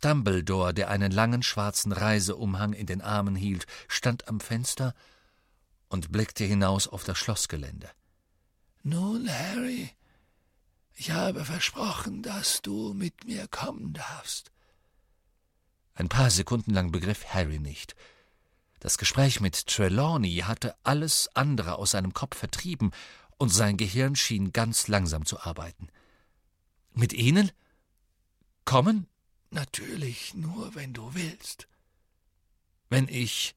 Dumbledore, 0.00 0.72
der 0.72 0.90
einen 0.90 1.10
langen 1.10 1.42
schwarzen 1.42 1.92
Reiseumhang 1.92 2.72
in 2.72 2.86
den 2.86 3.00
Armen 3.00 3.34
hielt, 3.34 3.66
stand 3.88 4.28
am 4.28 4.38
Fenster 4.40 4.94
und 5.88 6.12
blickte 6.12 6.44
hinaus 6.44 6.86
auf 6.86 7.04
das 7.04 7.18
Schlossgelände. 7.18 7.90
Nun, 8.84 9.28
Harry, 9.28 9.90
ich 10.94 11.10
habe 11.10 11.44
versprochen, 11.44 12.22
dass 12.22 12.62
du 12.62 12.94
mit 12.94 13.24
mir 13.24 13.48
kommen 13.48 13.92
darfst. 13.92 14.52
Ein 15.94 16.08
paar 16.08 16.30
Sekunden 16.30 16.72
lang 16.72 16.92
begriff 16.92 17.26
Harry 17.34 17.58
nicht. 17.58 17.96
Das 18.78 18.98
Gespräch 18.98 19.40
mit 19.40 19.66
Trelawney 19.66 20.44
hatte 20.44 20.76
alles 20.84 21.28
andere 21.34 21.76
aus 21.76 21.90
seinem 21.90 22.14
Kopf 22.14 22.36
vertrieben, 22.36 22.92
und 23.38 23.50
sein 23.50 23.76
Gehirn 23.76 24.16
schien 24.16 24.52
ganz 24.52 24.88
langsam 24.88 25.24
zu 25.24 25.40
arbeiten. 25.40 25.88
Mit 26.92 27.12
Ihnen? 27.12 27.50
Kommen? 28.64 29.06
Natürlich 29.50 30.34
nur, 30.34 30.74
wenn 30.74 30.92
du 30.92 31.14
willst. 31.14 31.68
Wenn 32.90 33.08
ich. 33.08 33.54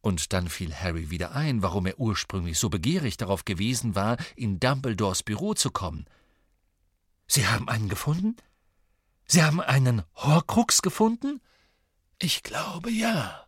Und 0.00 0.32
dann 0.32 0.48
fiel 0.48 0.74
Harry 0.74 1.10
wieder 1.10 1.32
ein, 1.32 1.60
warum 1.62 1.86
er 1.86 1.98
ursprünglich 1.98 2.58
so 2.58 2.70
begierig 2.70 3.16
darauf 3.16 3.44
gewesen 3.44 3.94
war, 3.94 4.16
in 4.36 4.60
Dumbledores 4.60 5.22
Büro 5.22 5.54
zu 5.54 5.70
kommen. 5.70 6.06
Sie 7.26 7.46
haben 7.46 7.68
einen 7.68 7.88
gefunden? 7.88 8.36
Sie 9.26 9.42
haben 9.42 9.60
einen 9.60 10.02
Horcrux 10.14 10.80
gefunden? 10.80 11.40
Ich 12.18 12.42
glaube 12.42 12.90
ja. 12.90 13.46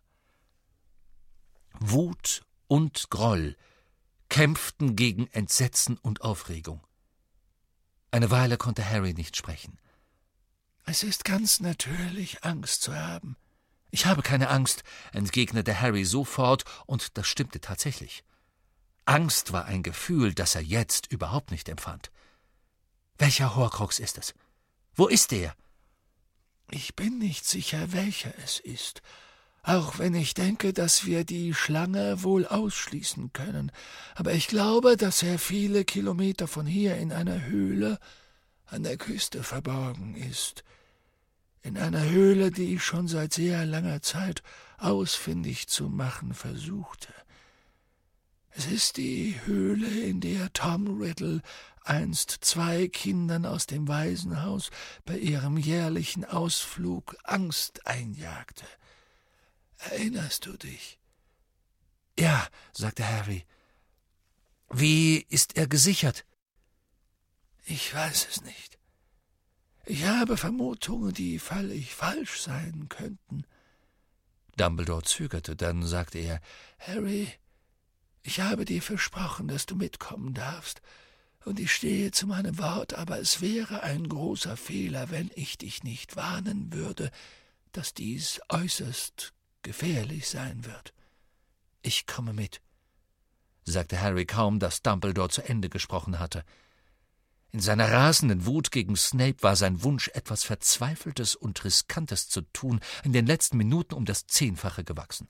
Wut 1.79 2.43
und 2.67 3.09
Groll 3.09 3.55
kämpften 4.31 4.95
gegen 4.95 5.27
Entsetzen 5.27 5.97
und 5.97 6.21
Aufregung. 6.21 6.81
Eine 8.11 8.31
Weile 8.31 8.55
konnte 8.55 8.89
Harry 8.89 9.13
nicht 9.13 9.35
sprechen. 9.35 9.77
Es 10.85 11.03
ist 11.03 11.25
ganz 11.25 11.59
natürlich, 11.59 12.41
Angst 12.45 12.81
zu 12.81 12.95
haben. 12.95 13.35
Ich 13.89 14.05
habe 14.05 14.21
keine 14.21 14.49
Angst, 14.49 14.83
entgegnete 15.11 15.81
Harry 15.81 16.05
sofort, 16.05 16.63
und 16.85 17.17
das 17.17 17.27
stimmte 17.27 17.59
tatsächlich. 17.59 18.23
Angst 19.03 19.51
war 19.51 19.65
ein 19.65 19.83
Gefühl, 19.83 20.33
das 20.33 20.55
er 20.55 20.63
jetzt 20.63 21.11
überhaupt 21.11 21.51
nicht 21.51 21.67
empfand. 21.67 22.09
Welcher 23.17 23.57
Horcrux 23.57 23.99
ist 23.99 24.17
es? 24.17 24.33
Wo 24.95 25.07
ist 25.07 25.33
er? 25.33 25.53
Ich 26.69 26.95
bin 26.95 27.19
nicht 27.19 27.45
sicher, 27.45 27.91
welcher 27.91 28.33
es 28.41 28.61
ist, 28.61 29.01
auch 29.63 29.99
wenn 29.99 30.15
ich 30.15 30.33
denke, 30.33 30.73
dass 30.73 31.05
wir 31.05 31.23
die 31.23 31.53
Schlange 31.53 32.23
wohl 32.23 32.47
ausschließen 32.47 33.31
können. 33.31 33.71
Aber 34.15 34.33
ich 34.33 34.47
glaube, 34.47 34.97
dass 34.97 35.21
er 35.21 35.37
viele 35.37 35.85
Kilometer 35.85 36.47
von 36.47 36.65
hier 36.65 36.97
in 36.97 37.11
einer 37.11 37.45
Höhle 37.45 37.99
an 38.65 38.83
der 38.83 38.97
Küste 38.97 39.43
verborgen 39.43 40.15
ist. 40.15 40.63
In 41.61 41.77
einer 41.77 42.09
Höhle, 42.09 42.49
die 42.49 42.75
ich 42.75 42.83
schon 42.83 43.07
seit 43.07 43.33
sehr 43.33 43.65
langer 43.65 44.01
Zeit 44.01 44.41
ausfindig 44.79 45.67
zu 45.67 45.89
machen 45.89 46.33
versuchte. 46.33 47.13
Es 48.49 48.65
ist 48.65 48.97
die 48.97 49.39
Höhle, 49.45 49.87
in 49.87 50.19
der 50.21 50.51
Tom 50.53 50.99
Riddle 50.99 51.41
einst 51.83 52.31
zwei 52.41 52.87
Kindern 52.87 53.45
aus 53.45 53.67
dem 53.67 53.87
Waisenhaus 53.87 54.71
bei 55.05 55.17
ihrem 55.17 55.57
jährlichen 55.57 56.25
Ausflug 56.25 57.15
Angst 57.23 57.85
einjagte. 57.85 58.65
Erinnerst 59.89 60.45
du 60.45 60.57
dich? 60.57 60.99
Ja, 62.17 62.47
sagte 62.71 63.07
Harry. 63.07 63.45
Wie 64.69 65.25
ist 65.29 65.57
er 65.57 65.67
gesichert? 65.67 66.25
Ich 67.65 67.93
weiß 67.93 68.27
es 68.29 68.41
nicht. 68.43 68.77
Ich 69.85 70.05
habe 70.05 70.37
Vermutungen, 70.37 71.13
die 71.13 71.39
völlig 71.39 71.95
falsch 71.95 72.41
sein 72.41 72.87
könnten. 72.89 73.45
Dumbledore 74.55 75.03
zögerte, 75.03 75.55
dann 75.55 75.83
sagte 75.83 76.19
er 76.19 76.41
Harry, 76.79 77.27
ich 78.21 78.39
habe 78.39 78.65
dir 78.65 78.81
versprochen, 78.81 79.47
dass 79.47 79.65
du 79.65 79.75
mitkommen 79.75 80.33
darfst, 80.33 80.81
und 81.43 81.59
ich 81.59 81.73
stehe 81.73 82.11
zu 82.11 82.27
meinem 82.27 82.59
Wort, 82.59 82.93
aber 82.93 83.19
es 83.19 83.41
wäre 83.41 83.81
ein 83.81 84.07
großer 84.07 84.55
Fehler, 84.57 85.09
wenn 85.09 85.31
ich 85.33 85.57
dich 85.57 85.83
nicht 85.83 86.15
warnen 86.15 86.71
würde, 86.71 87.09
dass 87.71 87.95
dies 87.95 88.39
äußerst 88.49 89.33
gefährlich 89.63 90.27
sein 90.27 90.65
wird. 90.65 90.93
Ich 91.81 92.05
komme 92.05 92.33
mit, 92.33 92.61
sagte 93.65 93.99
Harry 93.99 94.25
kaum, 94.25 94.59
dass 94.59 94.81
Dumbledore 94.81 95.29
zu 95.29 95.41
Ende 95.41 95.69
gesprochen 95.69 96.19
hatte. 96.19 96.43
In 97.51 97.59
seiner 97.59 97.91
rasenden 97.91 98.45
Wut 98.45 98.71
gegen 98.71 98.95
Snape 98.95 99.43
war 99.43 99.57
sein 99.57 99.83
Wunsch, 99.83 100.09
etwas 100.13 100.43
Verzweifeltes 100.43 101.35
und 101.35 101.63
Riskantes 101.65 102.29
zu 102.29 102.41
tun, 102.53 102.79
in 103.03 103.11
den 103.11 103.25
letzten 103.25 103.57
Minuten 103.57 103.93
um 103.93 104.05
das 104.05 104.25
Zehnfache 104.25 104.85
gewachsen. 104.85 105.27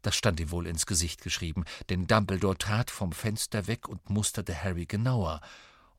Das 0.00 0.16
stand 0.16 0.40
ihm 0.40 0.50
wohl 0.50 0.66
ins 0.66 0.86
Gesicht 0.86 1.22
geschrieben, 1.22 1.64
denn 1.88 2.06
Dumbledore 2.06 2.56
trat 2.56 2.90
vom 2.90 3.12
Fenster 3.12 3.66
weg 3.66 3.88
und 3.88 4.08
musterte 4.08 4.62
Harry 4.62 4.86
genauer, 4.86 5.40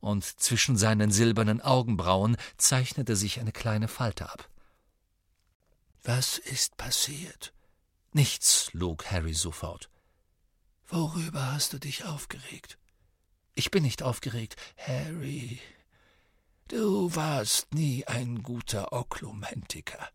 und 0.00 0.24
zwischen 0.24 0.76
seinen 0.76 1.10
silbernen 1.10 1.60
Augenbrauen 1.60 2.36
zeichnete 2.56 3.16
sich 3.16 3.40
eine 3.40 3.52
kleine 3.52 3.88
Falte 3.88 4.30
ab. 4.30 4.48
Was 6.06 6.38
ist 6.38 6.76
passiert? 6.76 7.52
Nichts, 8.12 8.72
log 8.72 9.10
Harry 9.10 9.34
sofort. 9.34 9.90
Worüber 10.86 11.52
hast 11.52 11.72
du 11.72 11.80
dich 11.80 12.04
aufgeregt? 12.04 12.78
Ich 13.56 13.72
bin 13.72 13.82
nicht 13.82 14.04
aufgeregt. 14.04 14.54
Harry, 14.76 15.58
du 16.68 17.12
warst 17.16 17.74
nie 17.74 18.06
ein 18.06 18.44
guter 18.44 18.92
Oklumentiker. 18.92 20.08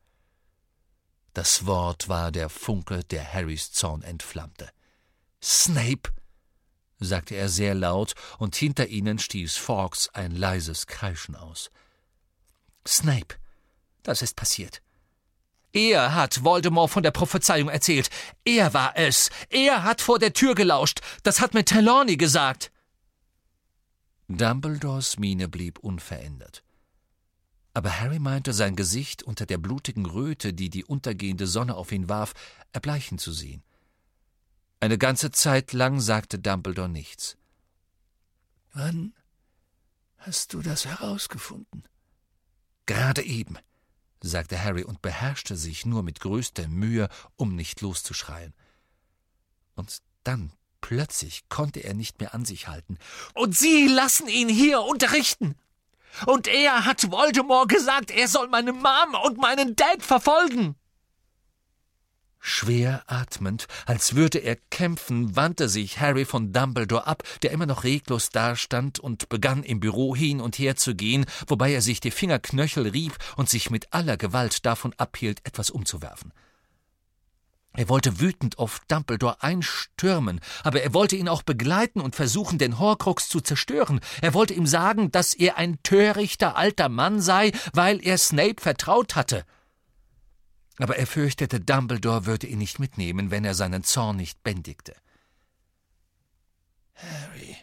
Das 1.34 1.66
Wort 1.66 2.08
war 2.08 2.32
der 2.32 2.48
Funke, 2.48 3.04
der 3.04 3.34
Harrys 3.34 3.74
Zorn 3.74 4.02
entflammte. 4.02 4.72
Snape! 5.44 6.10
sagte 7.00 7.36
er 7.36 7.50
sehr 7.50 7.76
laut, 7.76 8.14
und 8.38 8.56
hinter 8.56 8.88
ihnen 8.88 9.20
stieß 9.20 9.58
Fawkes 9.58 10.08
ein 10.14 10.32
leises 10.32 10.88
Kreischen 10.88 11.36
aus. 11.36 11.70
Snape, 12.88 13.36
das 14.04 14.22
ist 14.22 14.38
passiert. 14.38 14.82
Er 15.74 16.16
hat 16.16 16.44
Voldemort 16.44 16.92
von 16.92 17.04
der 17.04 17.12
Prophezeiung 17.12 17.70
erzählt. 17.70 18.10
Er 18.44 18.74
war 18.74 18.98
es. 18.98 19.30
Er 19.50 19.84
hat 19.84 20.02
vor 20.02 20.20
der 20.20 20.34
Tür 20.34 20.56
gelauscht. 20.56 21.00
Das 21.24 21.40
hat 21.40 21.54
mir 21.54 21.64
Trelawney 21.64 22.18
gesagt. 22.18 22.72
Dumbledores 24.28 25.18
Miene 25.18 25.48
blieb 25.48 25.80
unverändert. 25.80 26.64
Aber 27.74 28.02
Harry 28.02 28.20
meinte, 28.20 28.54
sein 28.54 28.76
Gesicht 28.76 29.24
unter 29.24 29.46
der 29.46 29.58
blutigen 29.58 30.06
Röte, 30.06 30.54
die 30.54 30.70
die 30.70 30.84
untergehende 30.84 31.48
Sonne 31.48 31.76
auf 31.76 31.92
ihn 31.92 32.10
warf, 32.10 32.34
erbleichen 32.74 33.18
zu 33.18 33.32
sehen. 33.32 33.64
Eine 34.82 34.98
ganze 34.98 35.32
Zeit 35.32 35.74
lang 35.74 36.00
sagte 36.00 36.40
Dumbledore 36.40 36.90
nichts. 36.90 37.38
Wann 38.74 39.14
hast 40.18 40.54
du 40.54 40.62
das 40.62 40.86
herausgefunden? 40.86 41.84
Gerade 42.86 43.24
eben, 43.24 43.58
sagte 44.22 44.64
Harry 44.64 44.84
und 44.84 45.02
beherrschte 45.02 45.56
sich 45.56 45.86
nur 45.86 46.04
mit 46.04 46.20
größter 46.20 46.68
Mühe, 46.68 47.10
um 47.36 47.56
nicht 47.56 47.82
loszuschreien. 47.82 48.54
Und 49.76 50.02
dann 50.24 50.52
plötzlich 50.80 51.48
konnte 51.50 51.80
er 51.82 51.94
nicht 51.94 52.20
mehr 52.20 52.34
an 52.34 52.46
sich 52.46 52.68
halten. 52.68 52.98
Und 53.34 53.58
Sie 53.58 53.88
lassen 53.88 54.28
ihn 54.28 54.50
hier 54.50 54.82
unterrichten! 54.82 55.56
Und 56.26 56.48
er 56.48 56.86
hat 56.86 57.10
Voldemort 57.10 57.70
gesagt, 57.70 58.12
er 58.12 58.28
soll 58.28 58.50
meine 58.50 58.74
Mom 58.74 59.16
und 59.24 59.38
meinen 59.38 59.78
Dad 59.78 60.04
verfolgen. 60.04 60.76
Schwer 62.44 63.04
atmend, 63.06 63.68
als 63.86 64.16
würde 64.16 64.40
er 64.40 64.56
kämpfen, 64.56 65.36
wandte 65.36 65.70
sich 65.70 66.00
Harry 66.00 66.26
von 66.26 66.52
Dumbledore 66.52 67.06
ab, 67.06 67.22
der 67.44 67.52
immer 67.52 67.68
noch 67.68 67.84
reglos 67.84 68.32
dastand, 68.32 68.98
und 69.00 69.30
begann 69.30 69.62
im 69.62 69.80
Büro 69.80 70.16
hin 70.16 70.42
und 70.42 70.58
her 70.58 70.76
zu 70.76 70.96
gehen, 70.96 71.28
wobei 71.46 71.72
er 71.72 71.84
sich 71.84 72.00
die 72.00 72.10
Fingerknöchel 72.10 72.88
rieb 72.88 73.16
und 73.38 73.48
sich 73.48 73.70
mit 73.70 73.94
aller 73.94 74.18
Gewalt 74.18 74.66
davon 74.66 74.92
abhielt, 74.98 75.46
etwas 75.46 75.70
umzuwerfen. 75.70 76.34
Er 77.74 77.88
wollte 77.90 78.20
wütend 78.20 78.58
auf 78.58 78.82
Dumbledore 78.88 79.44
einstürmen, 79.44 80.40
aber 80.64 80.82
er 80.82 80.96
wollte 80.96 81.16
ihn 81.16 81.30
auch 81.30 81.44
begleiten 81.44 82.02
und 82.02 82.16
versuchen, 82.16 82.58
den 82.58 82.80
Horcrux 82.80 83.30
zu 83.30 83.40
zerstören. 83.40 84.02
Er 84.20 84.34
wollte 84.34 84.56
ihm 84.56 84.66
sagen, 84.66 85.12
dass 85.12 85.36
er 85.36 85.58
ein 85.58 85.78
törichter 85.84 86.58
alter 86.58 86.90
Mann 86.90 87.22
sei, 87.22 87.52
weil 87.72 88.04
er 88.04 88.18
Snape 88.18 88.60
vertraut 88.60 89.16
hatte. 89.16 89.46
Aber 90.78 90.98
er 90.98 91.08
fürchtete, 91.08 91.60
Dumbledore 91.60 92.26
würde 92.26 92.48
ihn 92.48 92.58
nicht 92.58 92.80
mitnehmen, 92.80 93.32
wenn 93.32 93.46
er 93.46 93.56
seinen 93.56 93.84
Zorn 93.84 94.18
nicht 94.18 94.42
bändigte. 94.44 94.96
Harry, 96.96 97.58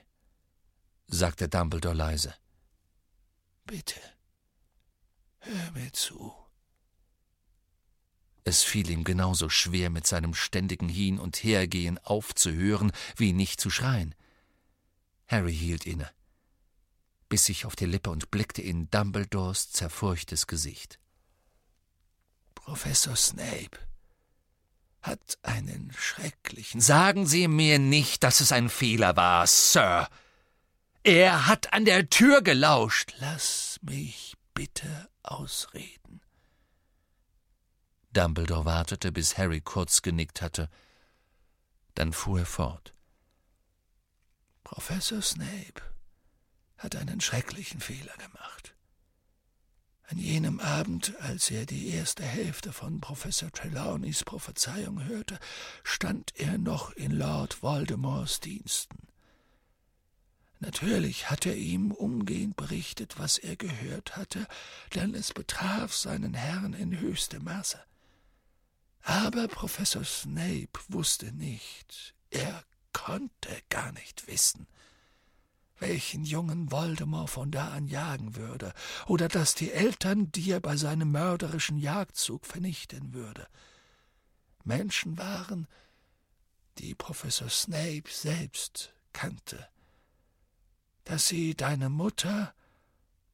sagte 1.07 1.49
Dumbledore 1.49 1.95
leise, 1.95 2.35
bitte, 3.65 4.01
hör 5.41 5.71
mir 5.73 5.93
zu. 5.93 6.35
Es 8.45 8.63
fiel 8.63 8.89
ihm 8.89 9.05
genauso 9.05 9.51
schwer, 9.51 9.91
mit 9.91 10.07
seinem 10.07 10.33
ständigen 10.33 10.89
Hin- 10.89 11.19
und 11.19 11.37
Hergehen 11.37 11.99
aufzuhören, 11.99 12.93
wie 13.17 13.33
nicht 13.33 13.61
zu 13.61 13.69
schreien. 13.69 14.15
Harry 15.27 15.55
hielt 15.55 15.87
inne, 15.87 16.11
biss 17.29 17.45
sich 17.45 17.67
auf 17.67 17.77
die 17.77 17.85
Lippe 17.85 18.11
und 18.11 18.31
blickte 18.31 18.63
in 18.63 18.91
Dumbledores 18.91 19.71
zerfurchtes 19.71 20.47
Gesicht. 20.47 20.99
Professor 22.69 23.17
Snape 23.17 23.79
hat 25.01 25.39
einen 25.41 25.91
schrecklichen. 25.97 26.83
Sagen 26.83 27.25
Sie 27.25 27.49
mir 27.49 27.79
nicht, 27.79 28.23
dass 28.23 28.41
es 28.41 28.53
ein 28.53 28.69
Fehler 28.69 29.17
war, 29.17 29.47
Sir. 29.47 30.07
Er 31.03 31.47
hat 31.47 31.73
an 31.73 31.87
der 31.87 32.11
Tür 32.11 32.43
gelauscht. 32.43 33.15
Lass 33.21 33.79
mich 33.81 34.35
bitte 34.53 35.09
ausreden. 35.23 36.21
Dumbledore 38.13 38.67
wartete, 38.67 39.13
bis 39.13 39.39
Harry 39.39 39.63
kurz 39.63 40.03
genickt 40.03 40.43
hatte. 40.43 40.69
Dann 41.95 42.13
fuhr 42.13 42.41
er 42.41 42.47
fort. 42.47 42.93
Professor 44.63 45.23
Snape 45.23 45.81
hat 46.77 46.97
einen 46.97 47.23
schrecklichen 47.23 47.81
Fehler 47.81 48.15
gemacht. 48.19 48.75
An 50.11 50.17
jenem 50.19 50.59
Abend, 50.59 51.13
als 51.21 51.51
er 51.51 51.67
die 51.67 51.89
erste 51.89 52.23
Hälfte 52.23 52.73
von 52.73 52.99
Professor 52.99 53.53
Trelawneys 53.53 54.25
Prophezeiung 54.25 55.05
hörte, 55.05 55.39
stand 55.85 56.33
er 56.37 56.57
noch 56.57 56.93
in 56.93 57.11
Lord 57.11 57.63
Voldemorts 57.63 58.41
Diensten. 58.41 58.97
Natürlich 60.61 61.29
hat 61.29 61.45
er 61.45 61.57
ihm 61.57 61.93
umgehend 61.93 62.57
berichtet, 62.57 63.19
was 63.19 63.37
er 63.37 63.57
gehört 63.57 64.17
hatte, 64.17 64.47
denn 64.95 65.15
es 65.15 65.35
betraf 65.35 65.95
seinen 65.95 66.33
Herrn 66.33 66.73
in 66.73 66.99
höchstem 66.99 67.45
Maße. 67.45 67.79
Aber 69.03 69.47
Professor 69.47 70.05
Snape 70.05 70.81
wusste 70.89 71.33
nicht, 71.33 72.15
er 72.31 72.65
konnte 72.95 73.63
gar 73.69 73.93
nicht 73.93 74.27
wissen, 74.27 74.67
welchen 75.81 76.25
jungen 76.25 76.71
Voldemort 76.71 77.31
von 77.31 77.51
da 77.51 77.69
an 77.69 77.87
jagen 77.87 78.37
würde, 78.37 78.73
oder 79.07 79.29
dass 79.29 79.55
die 79.55 79.73
Eltern, 79.73 80.31
die 80.33 80.51
er 80.51 80.61
bei 80.61 80.77
seinem 80.77 81.13
mörderischen 81.13 81.79
Jagdzug 81.79 82.47
vernichten 82.47 83.15
würde, 83.15 83.47
Menschen 84.65 85.19
waren, 85.19 85.67
die 86.79 86.95
Professor 86.95 87.49
Snape 87.49 88.05
selbst 88.11 88.93
kannte, 89.13 89.69
dass 91.05 91.29
sie 91.29 91.55
deine 91.55 91.89
Mutter 91.89 92.55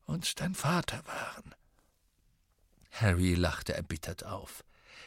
und 0.06 0.40
dein 0.40 0.54
Vater 0.54 1.02
waren. 1.06 1.54
Harry 2.92 3.34
lachte 3.34 3.74
erbittert 3.74 4.24
auf. 4.24 4.64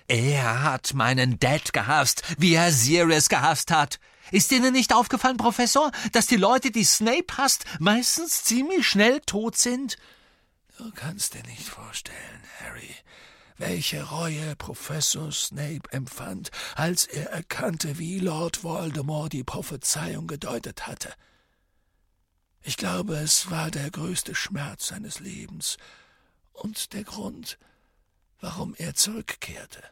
Er 0.07 0.63
hat 0.63 0.93
meinen 0.93 1.39
Dad 1.39 1.73
gehasst, 1.73 2.23
wie 2.37 2.53
er 2.53 2.71
Sirius 2.71 3.29
gehasst 3.29 3.71
hat. 3.71 3.99
Ist 4.31 4.51
Ihnen 4.51 4.73
nicht 4.73 4.93
aufgefallen, 4.93 5.37
Professor, 5.37 5.91
dass 6.11 6.27
die 6.27 6.35
Leute, 6.35 6.71
die 6.71 6.83
Snape 6.83 7.37
hasst, 7.37 7.65
meistens 7.79 8.43
ziemlich 8.43 8.87
schnell 8.87 9.21
tot 9.21 9.57
sind? 9.57 9.97
Du 10.77 10.91
kannst 10.91 11.33
dir 11.33 11.43
nicht 11.43 11.67
vorstellen, 11.67 12.43
Harry, 12.59 12.95
welche 13.57 14.03
Reue 14.03 14.55
Professor 14.55 15.31
Snape 15.31 15.91
empfand, 15.91 16.51
als 16.75 17.05
er 17.05 17.31
erkannte, 17.31 17.97
wie 17.97 18.19
Lord 18.19 18.63
Voldemort 18.63 19.33
die 19.33 19.43
Prophezeiung 19.43 20.27
gedeutet 20.27 20.87
hatte. 20.87 21.13
Ich 22.61 22.77
glaube, 22.77 23.15
es 23.15 23.49
war 23.49 23.71
der 23.71 23.89
größte 23.89 24.35
Schmerz 24.35 24.87
seines 24.87 25.19
Lebens 25.19 25.77
und 26.51 26.93
der 26.93 27.05
Grund, 27.05 27.57
warum 28.39 28.75
er 28.75 28.93
zurückkehrte. 28.93 29.83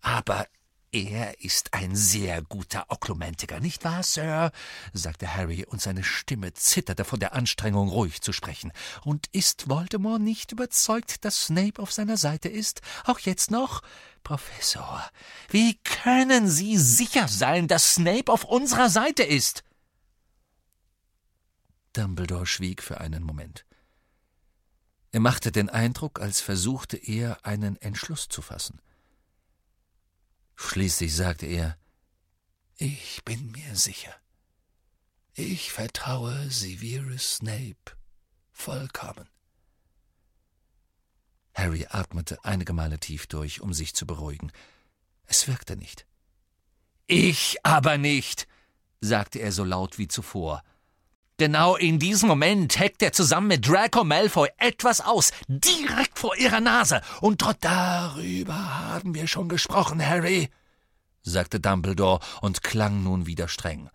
Aber 0.00 0.46
er 0.92 1.42
ist 1.42 1.72
ein 1.72 1.96
sehr 1.96 2.42
guter 2.42 2.84
Oklumentiker, 2.88 3.60
nicht 3.60 3.82
wahr, 3.82 4.02
Sir? 4.02 4.52
sagte 4.92 5.34
Harry, 5.34 5.64
und 5.64 5.80
seine 5.80 6.04
Stimme 6.04 6.52
zitterte 6.52 7.06
von 7.06 7.18
der 7.18 7.32
Anstrengung, 7.32 7.88
ruhig 7.88 8.20
zu 8.20 8.32
sprechen. 8.32 8.72
Und 9.02 9.26
ist 9.32 9.70
Voldemort 9.70 10.20
nicht 10.20 10.52
überzeugt, 10.52 11.24
dass 11.24 11.46
Snape 11.46 11.80
auf 11.80 11.92
seiner 11.92 12.18
Seite 12.18 12.50
ist? 12.50 12.82
Auch 13.04 13.18
jetzt 13.20 13.50
noch? 13.50 13.82
Professor, 14.22 15.02
wie 15.48 15.78
können 15.78 16.48
Sie 16.48 16.76
sicher 16.76 17.26
sein, 17.26 17.68
dass 17.68 17.94
Snape 17.94 18.30
auf 18.30 18.44
unserer 18.44 18.90
Seite 18.90 19.22
ist? 19.22 19.64
Dumbledore 21.94 22.46
schwieg 22.46 22.82
für 22.82 23.00
einen 23.00 23.22
Moment. 23.22 23.64
Er 25.10 25.20
machte 25.20 25.52
den 25.52 25.68
Eindruck, 25.68 26.20
als 26.20 26.40
versuchte 26.40 26.96
er, 26.96 27.44
einen 27.44 27.76
Entschluss 27.76 28.28
zu 28.28 28.42
fassen. 28.42 28.80
Schließlich 30.62 31.14
sagte 31.14 31.46
er 31.46 31.76
Ich 32.76 33.22
bin 33.24 33.50
mir 33.50 33.76
sicher. 33.76 34.14
Ich 35.34 35.72
vertraue 35.72 36.50
Severus 36.50 37.36
Snape 37.36 37.96
vollkommen. 38.52 39.28
Harry 41.52 41.86
atmete 41.90 42.42
einige 42.44 42.72
Male 42.72 42.98
tief 42.98 43.26
durch, 43.26 43.60
um 43.60 43.74
sich 43.74 43.94
zu 43.94 44.06
beruhigen. 44.06 44.50
Es 45.26 45.46
wirkte 45.46 45.76
nicht. 45.76 46.06
Ich 47.06 47.56
aber 47.64 47.98
nicht, 47.98 48.46
sagte 49.00 49.40
er 49.40 49.52
so 49.52 49.64
laut 49.64 49.98
wie 49.98 50.08
zuvor. 50.08 50.62
Genau 51.42 51.74
in 51.74 51.98
diesem 51.98 52.28
Moment 52.28 52.78
heckt 52.78 53.02
er 53.02 53.12
zusammen 53.12 53.48
mit 53.48 53.66
Draco 53.66 54.04
Malfoy 54.04 54.48
etwas 54.58 55.00
aus, 55.00 55.32
direkt 55.48 56.16
vor 56.16 56.36
ihrer 56.36 56.60
Nase. 56.60 57.00
Und 57.20 57.42
dort 57.42 57.56
darüber 57.64 58.54
haben 58.54 59.16
wir 59.16 59.26
schon 59.26 59.48
gesprochen, 59.48 60.06
Harry, 60.06 60.50
sagte 61.22 61.58
Dumbledore 61.58 62.20
und 62.42 62.62
klang 62.62 63.02
nun 63.02 63.26
wieder 63.26 63.48
streng. 63.48 63.90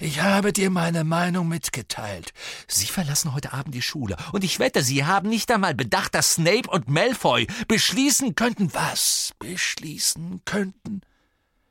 Ich 0.00 0.20
habe 0.20 0.52
dir 0.52 0.68
meine 0.68 1.04
Meinung 1.04 1.46
mitgeteilt. 1.46 2.32
Sie 2.66 2.86
verlassen 2.86 3.34
heute 3.34 3.52
Abend 3.52 3.76
die 3.76 3.80
Schule, 3.80 4.16
und 4.32 4.42
ich 4.42 4.58
wette, 4.58 4.82
Sie 4.82 5.04
haben 5.04 5.28
nicht 5.28 5.52
einmal 5.52 5.76
bedacht, 5.76 6.16
dass 6.16 6.34
Snape 6.34 6.68
und 6.68 6.88
Malfoy 6.88 7.46
beschließen 7.68 8.34
könnten. 8.34 8.74
Was 8.74 9.32
beschließen 9.38 10.40
könnten? 10.44 11.02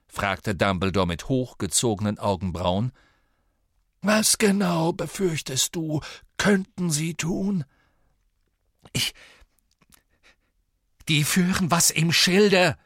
fragte 0.08 0.56
Dumbledore 0.56 1.08
mit 1.08 1.28
hochgezogenen 1.28 2.20
Augenbrauen. 2.20 2.94
Was 4.04 4.38
genau 4.38 4.92
befürchtest 4.92 5.76
du, 5.78 6.02
könnten 6.38 6.92
sie 6.92 7.14
tun? 7.14 7.64
Ich. 8.92 9.14
Die 11.08 11.24
führen 11.24 11.72
was 11.72 11.90
im 11.90 12.12
Schilde, 12.12 12.78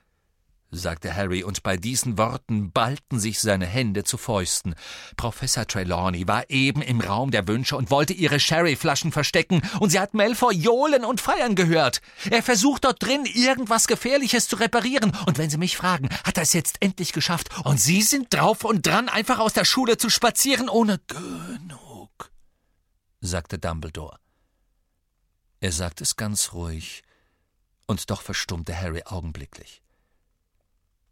sagte 0.72 1.16
Harry, 1.16 1.44
und 1.44 1.64
bei 1.64 1.78
diesen 1.78 2.18
Worten 2.18 2.72
ballten 2.72 3.20
sich 3.20 3.40
seine 3.40 3.66
Hände 3.66 4.04
zu 4.04 4.18
Fäusten. 4.18 4.76
Professor 5.16 5.66
Trelawney 5.66 6.28
war 6.28 6.50
eben 6.50 6.82
im 6.82 7.00
Raum 7.00 7.32
der 7.32 7.48
Wünsche 7.48 7.78
und 7.78 7.90
wollte 7.90 8.14
ihre 8.14 8.40
Sherryflaschen 8.40 9.12
verstecken, 9.12 9.62
und 9.80 9.92
sie 9.92 10.00
hat 10.00 10.14
Malfoy 10.14 10.54
johlen 10.54 11.06
und 11.06 11.22
feiern 11.22 11.56
gehört. 11.56 12.02
Er 12.30 12.44
versucht 12.44 12.84
dort 12.84 13.02
drin, 13.02 13.26
irgendwas 13.26 13.88
Gefährliches 13.88 14.48
zu 14.48 14.58
reparieren, 14.58 15.16
und 15.26 15.38
wenn 15.38 15.50
Sie 15.50 15.58
mich 15.58 15.78
fragen, 15.78 16.10
hat 16.24 16.38
er 16.38 16.44
es 16.44 16.54
jetzt 16.54 16.78
endlich 16.82 17.14
geschafft, 17.14 17.50
und 17.64 17.80
Sie 17.80 18.02
sind 18.02 18.34
drauf 18.34 18.64
und 18.64 18.86
dran, 18.86 19.10
einfach 19.10 19.40
aus 19.40 19.54
der 19.54 19.66
Schule 19.66 19.98
zu 19.98 20.10
spazieren, 20.10 20.70
ohne 20.70 21.00
genug, 21.08 22.32
sagte 23.22 23.58
Dumbledore. 23.58 24.20
Er 25.60 25.72
sagte 25.72 26.04
es 26.04 26.16
ganz 26.18 26.54
ruhig, 26.54 27.04
und 27.88 28.10
doch 28.10 28.22
verstummte 28.22 28.80
Harry 28.80 29.02
augenblicklich. 29.06 29.82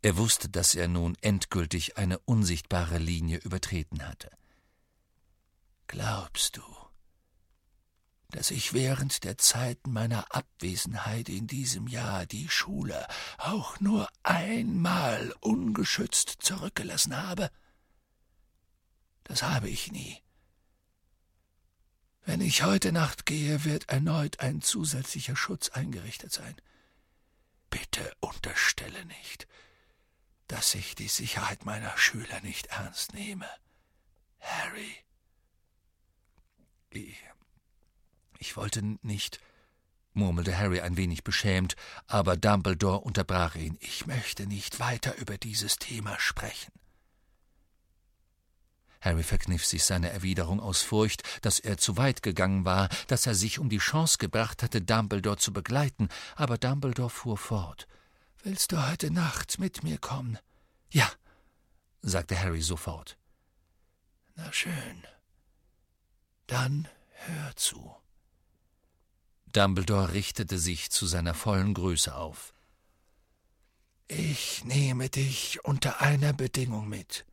Er 0.05 0.17
wusste, 0.17 0.49
dass 0.49 0.75
er 0.75 0.87
nun 0.87 1.17
endgültig 1.21 1.97
eine 1.97 2.19
unsichtbare 2.19 2.99
Linie 2.99 3.39
übertreten 3.39 4.07
hatte. 4.07 4.29
Glaubst 5.87 6.57
du, 6.57 6.63
dass 8.29 8.51
ich 8.51 8.73
während 8.73 9.23
der 9.23 9.39
Zeit 9.39 9.87
meiner 9.87 10.27
Abwesenheit 10.29 11.27
in 11.27 11.47
diesem 11.47 11.87
Jahr 11.87 12.27
die 12.27 12.49
Schule 12.49 13.07
auch 13.39 13.79
nur 13.79 14.07
einmal 14.21 15.33
ungeschützt 15.39 16.37
zurückgelassen 16.39 17.17
habe? 17.17 17.49
Das 19.23 19.41
habe 19.41 19.69
ich 19.69 19.91
nie. 19.91 20.21
Wenn 22.25 22.41
ich 22.41 22.61
heute 22.61 22.91
Nacht 22.91 23.25
gehe, 23.25 23.63
wird 23.63 23.89
erneut 23.89 24.39
ein 24.39 24.61
zusätzlicher 24.61 25.35
Schutz 25.35 25.69
eingerichtet 25.69 26.31
sein. 26.31 26.55
Bitte 27.71 28.15
unterstelle 28.19 29.03
nicht, 29.05 29.47
dass 30.47 30.75
ich 30.75 30.95
die 30.95 31.08
Sicherheit 31.08 31.65
meiner 31.65 31.97
Schüler 31.97 32.41
nicht 32.41 32.67
ernst 32.67 33.13
nehme. 33.13 33.47
Harry. 34.39 34.95
Ich, 38.38 38.55
wollte 38.55 38.81
nicht, 39.01 39.39
murmelte 40.13 40.58
Harry 40.58 40.79
ein 40.79 40.97
wenig 40.97 41.23
beschämt, 41.23 41.75
aber 42.08 42.38
Dumbledore 42.38 42.99
unterbrach 42.99 43.55
ihn. 43.55 43.77
Ich 43.81 44.05
möchte 44.05 44.47
nicht 44.47 44.79
weiter 44.79 45.17
über 45.17 45.38
dieses 45.38 45.77
Thema 45.77 46.17
sprechen. 46.19 46.71
Harry 49.01 49.23
verkniff 49.23 49.65
sich 49.65 49.84
seine 49.84 50.10
Erwiderung 50.10 50.60
aus 50.60 50.81
Furcht, 50.81 51.23
dass 51.41 51.60
er 51.60 51.77
zu 51.77 51.97
weit 51.97 52.23
gegangen 52.23 52.65
war, 52.65 52.89
dass 53.08 53.27
er 53.27 53.36
sich 53.36 53.60
um 53.60 53.69
die 53.69 53.77
Chance 53.77 54.17
gebracht 54.17 54.63
hatte, 54.63 54.81
Dumbledore 54.81 55.38
zu 55.38 55.53
begleiten, 55.53 56.10
aber 56.36 56.58
Dumbledore 56.58 57.12
fuhr 57.12 57.38
fort. 57.38 57.88
Willst 58.45 58.71
du 58.71 58.88
heute 58.88 59.10
Nacht 59.10 59.58
mit 59.58 59.81
mir 59.81 59.97
kommen? 59.97 60.38
Ja, 60.91 61.12
sagte 62.03 62.39
Harry 62.39 62.62
sofort. 62.62 63.17
Na 64.36 64.53
schön. 64.53 65.03
Dann 66.45 66.88
hör 67.25 67.55
zu. 67.55 67.95
Dumbledore 69.47 70.13
richtete 70.13 70.60
sich 70.60 70.91
zu 70.91 71.08
seiner 71.08 71.34
vollen 71.34 71.73
Größe 71.73 72.13
auf. 72.13 72.53
Ich 74.08 74.63
nehme 74.63 75.10
dich 75.10 75.65
unter 75.65 76.01
einer 76.01 76.31
Bedingung 76.31 76.88
mit, 76.88 77.25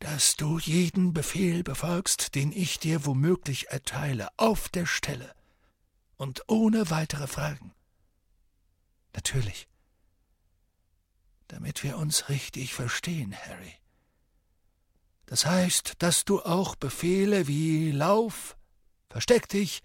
dass 0.00 0.36
du 0.36 0.58
jeden 0.58 1.14
Befehl 1.14 1.62
befolgst, 1.62 2.34
den 2.34 2.52
ich 2.52 2.78
dir 2.78 3.06
womöglich 3.06 3.68
erteile, 3.68 4.28
auf 4.36 4.68
der 4.68 4.84
Stelle 4.84 5.34
und 6.18 6.42
ohne 6.48 6.90
weitere 6.90 7.26
Fragen. 7.26 7.72
Natürlich 9.14 9.66
damit 11.48 11.82
wir 11.82 11.98
uns 11.98 12.28
richtig 12.28 12.74
verstehen, 12.74 13.34
Harry. 13.36 13.74
Das 15.26 15.44
heißt, 15.44 15.94
dass 15.98 16.24
du 16.24 16.40
auch 16.42 16.76
Befehle 16.76 17.46
wie 17.48 17.90
Lauf, 17.90 18.56
versteck 19.08 19.48
dich 19.48 19.82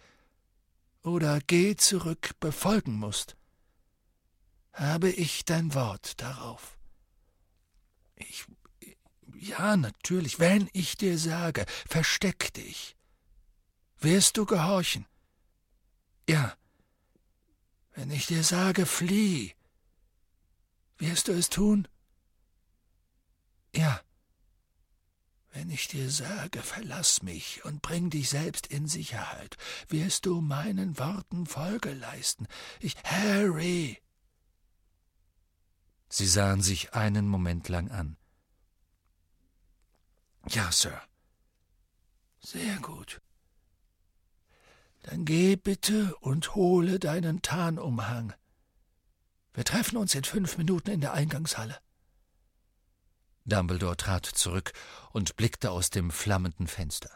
oder 1.04 1.40
geh 1.48 1.76
zurück 1.76 2.32
befolgen 2.40 2.94
musst. 2.94 3.36
Habe 4.74 5.10
ich 5.10 5.44
dein 5.46 5.74
Wort 5.74 6.22
darauf? 6.22 6.78
Ich. 8.16 8.46
Ja, 9.40 9.76
natürlich, 9.76 10.40
wenn 10.40 10.70
ich 10.72 10.98
dir 10.98 11.18
sage, 11.18 11.66
versteck 11.88 12.54
dich. 12.54 12.96
Wirst 14.00 14.38
du 14.38 14.46
gehorchen? 14.46 15.08
Ja. 16.30 16.56
Wenn 17.94 18.12
ich 18.12 18.28
dir 18.28 18.44
sage, 18.44 18.86
flieh, 18.86 19.56
wirst 21.02 21.28
du 21.28 21.34
es 21.34 21.50
tun? 21.50 21.88
Ja. 23.76 24.00
Wenn 25.54 25.70
ich 25.70 25.90
dir 25.90 26.10
sage, 26.10 26.62
verlass 26.62 27.24
mich 27.24 27.66
und 27.66 27.82
bring 27.82 28.10
dich 28.10 28.30
selbst 28.30 28.68
in 28.68 28.88
Sicherheit, 28.88 29.58
wirst 29.90 30.26
du 30.26 30.40
meinen 30.40 30.98
Worten 30.98 31.46
Folge 31.46 31.94
leisten. 31.94 32.48
Ich. 32.80 32.96
Harry. 33.04 34.02
Sie 36.08 36.28
sahen 36.28 36.62
sich 36.62 36.94
einen 36.94 37.28
Moment 37.28 37.68
lang 37.68 37.92
an. 37.92 38.16
Ja, 40.48 40.72
Sir. 40.72 41.02
Sehr 42.40 42.78
gut. 42.78 43.22
Dann 45.04 45.26
geh 45.26 45.56
bitte 45.56 46.16
und 46.18 46.56
hole 46.56 47.00
deinen 47.00 47.42
Tarnumhang. 47.42 48.34
Wir 49.54 49.66
treffen 49.66 49.98
uns 49.98 50.16
in 50.16 50.24
fünf 50.24 50.58
Minuten 50.58 50.92
in 50.92 51.02
der 51.02 51.14
Eingangshalle. 51.14 51.78
Dumbledore 53.46 53.98
trat 53.98 54.26
zurück 54.26 54.72
und 55.12 55.36
blickte 55.36 55.72
aus 55.72 55.90
dem 55.90 56.12
flammenden 56.12 56.68
Fenster. 56.68 57.10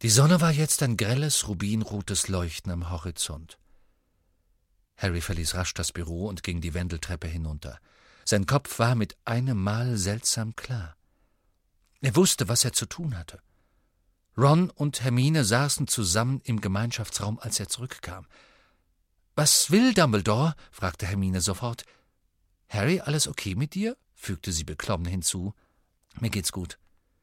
Die 0.00 0.10
Sonne 0.10 0.40
war 0.40 0.50
jetzt 0.50 0.82
ein 0.82 0.96
grelles, 0.96 1.48
rubinrotes 1.48 2.28
Leuchten 2.28 2.72
am 2.72 2.90
Horizont. 2.90 3.58
Harry 4.96 5.20
verließ 5.20 5.54
rasch 5.54 5.74
das 5.74 5.92
Büro 5.92 6.26
und 6.26 6.42
ging 6.42 6.60
die 6.60 6.74
Wendeltreppe 6.74 7.26
hinunter. 7.26 7.78
Sein 8.24 8.46
Kopf 8.46 8.78
war 8.78 8.94
mit 8.94 9.16
einem 9.24 9.62
Mal 9.62 9.96
seltsam 9.96 10.54
klar. 10.56 10.96
Er 12.00 12.16
wusste, 12.16 12.48
was 12.48 12.64
er 12.64 12.72
zu 12.72 12.86
tun 12.86 13.16
hatte. 13.16 13.40
Ron 14.36 14.70
und 14.70 15.02
Hermine 15.02 15.44
saßen 15.44 15.88
zusammen 15.88 16.40
im 16.44 16.60
Gemeinschaftsraum, 16.60 17.38
als 17.38 17.60
er 17.60 17.68
zurückkam. 17.68 18.26
Was 19.42 19.72
will 19.72 19.92
Dumbledore? 19.92 20.54
fragte 20.70 21.04
Hermine 21.04 21.40
sofort. 21.40 21.84
Harry, 22.68 23.00
alles 23.00 23.26
okay 23.26 23.56
mit 23.56 23.74
dir? 23.74 23.96
fügte 24.14 24.52
sie 24.52 24.62
beklommen 24.62 25.08
hinzu. 25.08 25.52
Mir 26.20 26.30
geht's 26.30 26.52
gut, 26.52 26.78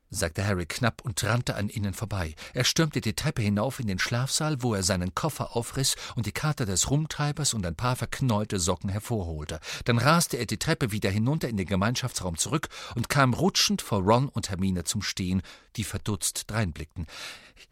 sagte 0.09 0.45
Harry 0.45 0.65
knapp 0.65 1.01
und 1.01 1.23
rannte 1.23 1.55
an 1.55 1.69
ihnen 1.69 1.93
vorbei. 1.93 2.35
Er 2.53 2.65
stürmte 2.65 2.99
die 2.99 3.13
Treppe 3.13 3.41
hinauf 3.41 3.79
in 3.79 3.87
den 3.87 3.99
Schlafsaal, 3.99 4.61
wo 4.61 4.75
er 4.75 4.83
seinen 4.83 5.15
Koffer 5.15 5.55
aufriss 5.55 5.95
und 6.17 6.25
die 6.25 6.33
Karte 6.33 6.65
des 6.65 6.89
Rumtreibers 6.89 7.53
und 7.53 7.65
ein 7.65 7.77
paar 7.77 7.95
verknäulte 7.95 8.59
Socken 8.59 8.89
hervorholte. 8.89 9.61
Dann 9.85 9.97
raste 9.97 10.35
er 10.35 10.45
die 10.45 10.59
Treppe 10.59 10.91
wieder 10.91 11.09
hinunter 11.09 11.47
in 11.47 11.55
den 11.55 11.67
Gemeinschaftsraum 11.67 12.35
zurück 12.35 12.67
und 12.95 13.07
kam 13.07 13.33
rutschend 13.33 13.81
vor 13.81 14.01
Ron 14.01 14.27
und 14.27 14.49
Hermine 14.49 14.83
zum 14.83 15.03
Stehen, 15.03 15.41
die 15.77 15.85
verdutzt 15.85 16.51
dreinblickten. 16.51 17.07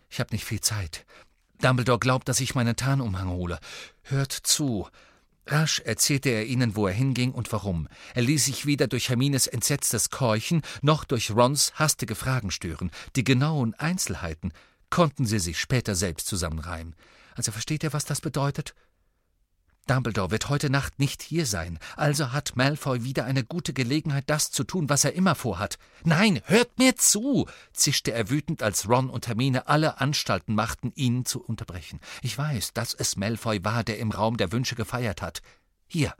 Ich 0.10 0.22
hab 0.22 0.32
nicht 0.32 0.46
viel 0.46 0.62
Zeit. 0.62 1.06
Dumbledore 1.62 2.00
glaubt, 2.00 2.30
dass 2.30 2.40
ich 2.40 2.56
meinen 2.56 2.76
Tarnumhang 2.76 3.30
hole. 3.30 3.60
Hört 4.04 4.32
zu. 4.32 4.88
Rasch 5.48 5.80
erzählte 5.80 6.30
er 6.30 6.46
ihnen, 6.46 6.76
wo 6.76 6.88
er 6.88 6.94
hinging 6.94 7.32
und 7.32 7.52
warum. 7.52 7.88
Er 8.14 8.24
ließ 8.24 8.46
sich 8.46 8.66
weder 8.66 8.88
durch 8.88 9.10
Hermines 9.10 9.48
entsetztes 9.48 10.10
Keuchen 10.10 10.62
noch 10.82 11.06
durch 11.06 11.32
Rons 11.32 11.74
hastige 11.76 12.16
Fragen 12.16 12.52
stören. 12.52 12.92
Die 13.16 13.24
genauen 13.24 13.74
Einzelheiten 13.76 14.52
konnten 14.90 15.26
sie 15.26 15.40
sich 15.40 15.60
später 15.60 15.96
selbst 15.96 16.28
zusammenreimen. 16.28 16.96
Also 17.36 17.52
versteht 17.52 17.84
ihr, 17.84 17.94
was 17.94 18.06
das 18.06 18.20
bedeutet? 18.20 18.74
Dumbledore 19.88 20.32
wird 20.32 20.50
heute 20.50 20.70
Nacht 20.70 21.00
nicht 21.00 21.22
hier 21.22 21.46
sein, 21.46 21.80
also 21.96 22.34
hat 22.34 22.56
Malfoy 22.56 23.04
wieder 23.04 23.26
eine 23.26 23.44
gute 23.44 23.74
Gelegenheit, 23.74 24.26
das 24.28 24.52
zu 24.52 24.64
tun, 24.64 24.90
was 24.90 25.06
er 25.06 25.14
immer 25.14 25.34
vorhat. 25.34 25.78
Nein, 26.04 26.42
hört 26.46 26.78
mir 26.78 26.98
zu, 26.98 27.48
zischte 27.74 28.12
er 28.12 28.30
wütend, 28.30 28.62
als 28.62 28.90
Ron 28.90 29.10
und 29.10 29.28
Hermine 29.28 29.68
alle 29.68 30.00
Anstalten 30.02 30.56
machten, 30.56 30.92
ihn 30.96 31.26
zu 31.26 31.42
unterbrechen. 31.42 32.00
Ich 32.22 32.38
weiß, 32.38 32.74
dass 32.74 32.94
es 32.94 33.16
Malfoy 33.16 33.64
war, 33.64 33.84
der 33.84 34.00
im 34.00 34.12
Raum 34.12 34.38
der 34.38 34.52
Wünsche 34.52 34.76
gefeiert 34.76 35.22
hat. 35.22 35.42
Hier. 35.88 36.14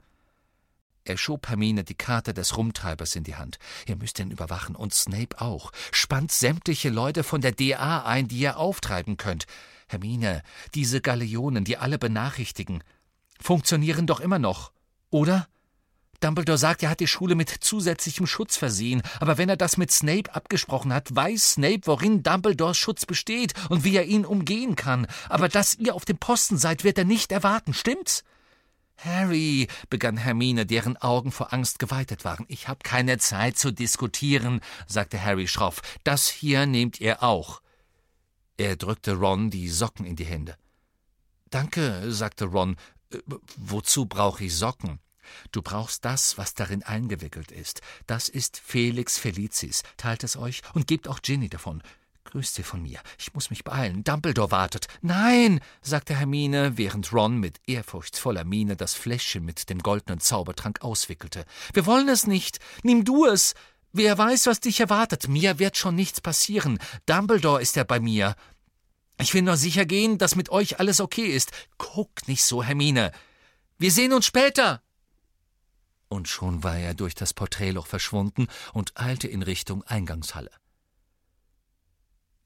Er 1.04 1.16
schob 1.16 1.48
Hermine 1.48 1.84
die 1.84 1.94
Karte 1.94 2.34
des 2.34 2.56
Rumtreibers 2.56 3.16
in 3.16 3.24
die 3.24 3.36
Hand. 3.36 3.58
Ihr 3.86 3.96
müsst 3.96 4.18
ihn 4.18 4.30
überwachen 4.30 4.76
und 4.76 4.92
Snape 4.92 5.40
auch. 5.40 5.72
Spannt 5.90 6.32
sämtliche 6.32 6.90
Leute 6.90 7.22
von 7.22 7.40
der 7.40 7.52
DA 7.52 8.04
ein, 8.04 8.28
die 8.28 8.38
ihr 8.38 8.58
auftreiben 8.58 9.16
könnt. 9.16 9.46
Hermine, 9.88 10.42
diese 10.74 11.00
Galeonen, 11.00 11.64
die 11.64 11.78
alle 11.78 11.98
benachrichtigen, 11.98 12.82
funktionieren 13.38 14.06
doch 14.06 14.20
immer 14.20 14.38
noch, 14.38 14.72
oder? 15.10 15.48
Dumbledore 16.20 16.58
sagt, 16.58 16.82
er 16.82 16.90
hat 16.90 17.00
die 17.00 17.06
Schule 17.06 17.36
mit 17.36 17.48
zusätzlichem 17.48 18.26
Schutz 18.26 18.56
versehen, 18.56 19.02
aber 19.20 19.38
wenn 19.38 19.48
er 19.48 19.56
das 19.56 19.76
mit 19.76 19.92
Snape 19.92 20.34
abgesprochen 20.34 20.92
hat, 20.92 21.14
weiß 21.14 21.52
Snape, 21.52 21.82
worin 21.84 22.24
Dumbledores 22.24 22.76
Schutz 22.76 23.06
besteht 23.06 23.54
und 23.68 23.84
wie 23.84 23.96
er 23.96 24.04
ihn 24.04 24.24
umgehen 24.24 24.74
kann. 24.74 25.06
Aber 25.28 25.48
dass 25.48 25.76
ihr 25.76 25.94
auf 25.94 26.04
dem 26.04 26.18
Posten 26.18 26.58
seid, 26.58 26.82
wird 26.82 26.98
er 26.98 27.04
nicht 27.04 27.30
erwarten, 27.30 27.72
stimmt's? 27.72 28.24
Harry, 28.96 29.68
begann 29.90 30.16
Hermine, 30.16 30.66
deren 30.66 30.96
Augen 30.96 31.30
vor 31.30 31.52
Angst 31.52 31.78
geweitet 31.78 32.24
waren. 32.24 32.46
Ich 32.48 32.66
habe 32.66 32.80
keine 32.82 33.18
Zeit 33.18 33.56
zu 33.56 33.70
diskutieren, 33.70 34.60
sagte 34.88 35.22
Harry 35.22 35.46
schroff. 35.46 35.82
Das 36.02 36.28
hier 36.28 36.66
nehmt 36.66 37.00
ihr 37.00 37.22
auch. 37.22 37.62
Er 38.56 38.74
drückte 38.74 39.14
Ron 39.14 39.50
die 39.50 39.68
Socken 39.68 40.04
in 40.04 40.16
die 40.16 40.24
Hände. 40.24 40.56
Danke, 41.48 42.10
sagte 42.10 42.46
Ron, 42.46 42.76
wozu 43.56 44.06
brauche 44.06 44.44
ich 44.44 44.54
Socken? 44.54 45.00
Du 45.52 45.62
brauchst 45.62 46.04
das, 46.04 46.38
was 46.38 46.54
darin 46.54 46.82
eingewickelt 46.82 47.52
ist. 47.52 47.80
Das 48.06 48.28
ist 48.28 48.60
Felix 48.64 49.18
Felicis. 49.18 49.82
Teilt 49.96 50.24
es 50.24 50.36
euch 50.36 50.62
und 50.74 50.86
gebt 50.86 51.08
auch 51.08 51.20
Ginny 51.20 51.48
davon. 51.48 51.82
Grüßt 52.24 52.58
ihr 52.58 52.64
von 52.64 52.82
mir. 52.82 53.00
Ich 53.18 53.32
muss 53.32 53.48
mich 53.48 53.64
beeilen. 53.64 54.04
Dumbledore 54.04 54.50
wartet. 54.50 54.86
Nein, 55.00 55.60
sagte 55.80 56.14
Hermine, 56.14 56.76
während 56.76 57.12
Ron 57.12 57.38
mit 57.38 57.58
ehrfurchtsvoller 57.66 58.44
Miene 58.44 58.76
das 58.76 58.92
Fläschchen 58.92 59.44
mit 59.44 59.70
dem 59.70 59.78
goldenen 59.78 60.20
Zaubertrank 60.20 60.82
auswickelte. 60.82 61.46
Wir 61.72 61.86
wollen 61.86 62.08
es 62.08 62.26
nicht. 62.26 62.58
Nimm 62.82 63.04
du 63.04 63.24
es. 63.24 63.54
Wer 63.92 64.18
weiß, 64.18 64.46
was 64.46 64.60
dich 64.60 64.80
erwartet. 64.80 65.28
Mir 65.28 65.58
wird 65.58 65.78
schon 65.78 65.94
nichts 65.94 66.20
passieren. 66.20 66.78
Dumbledore 67.06 67.62
ist 67.62 67.76
ja 67.76 67.84
bei 67.84 67.98
mir. 67.98 68.36
Ich 69.20 69.34
will 69.34 69.42
nur 69.42 69.56
sicher 69.56 69.84
gehen, 69.84 70.18
dass 70.18 70.36
mit 70.36 70.48
euch 70.50 70.78
alles 70.78 71.00
okay 71.00 71.26
ist. 71.26 71.50
Guck 71.76 72.28
nicht 72.28 72.44
so, 72.44 72.62
Hermine. 72.62 73.12
Wir 73.76 73.90
sehen 73.90 74.12
uns 74.12 74.26
später. 74.26 74.82
Und 76.08 76.28
schon 76.28 76.62
war 76.62 76.78
er 76.78 76.94
durch 76.94 77.14
das 77.14 77.34
Porträtloch 77.34 77.86
verschwunden 77.86 78.46
und 78.72 78.98
eilte 78.98 79.28
in 79.28 79.42
Richtung 79.42 79.82
Eingangshalle. 79.82 80.50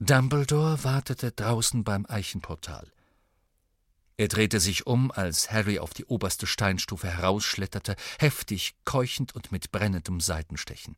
Dumbledore 0.00 0.82
wartete 0.82 1.30
draußen 1.30 1.84
beim 1.84 2.06
Eichenportal. 2.08 2.90
Er 4.16 4.28
drehte 4.28 4.58
sich 4.58 4.86
um, 4.86 5.10
als 5.10 5.52
Harry 5.52 5.78
auf 5.78 5.94
die 5.94 6.04
oberste 6.06 6.46
Steinstufe 6.46 7.08
herausschletterte, 7.08 7.96
heftig, 8.18 8.74
keuchend 8.84 9.34
und 9.34 9.52
mit 9.52 9.70
brennendem 9.70 10.20
Seitenstechen. 10.20 10.96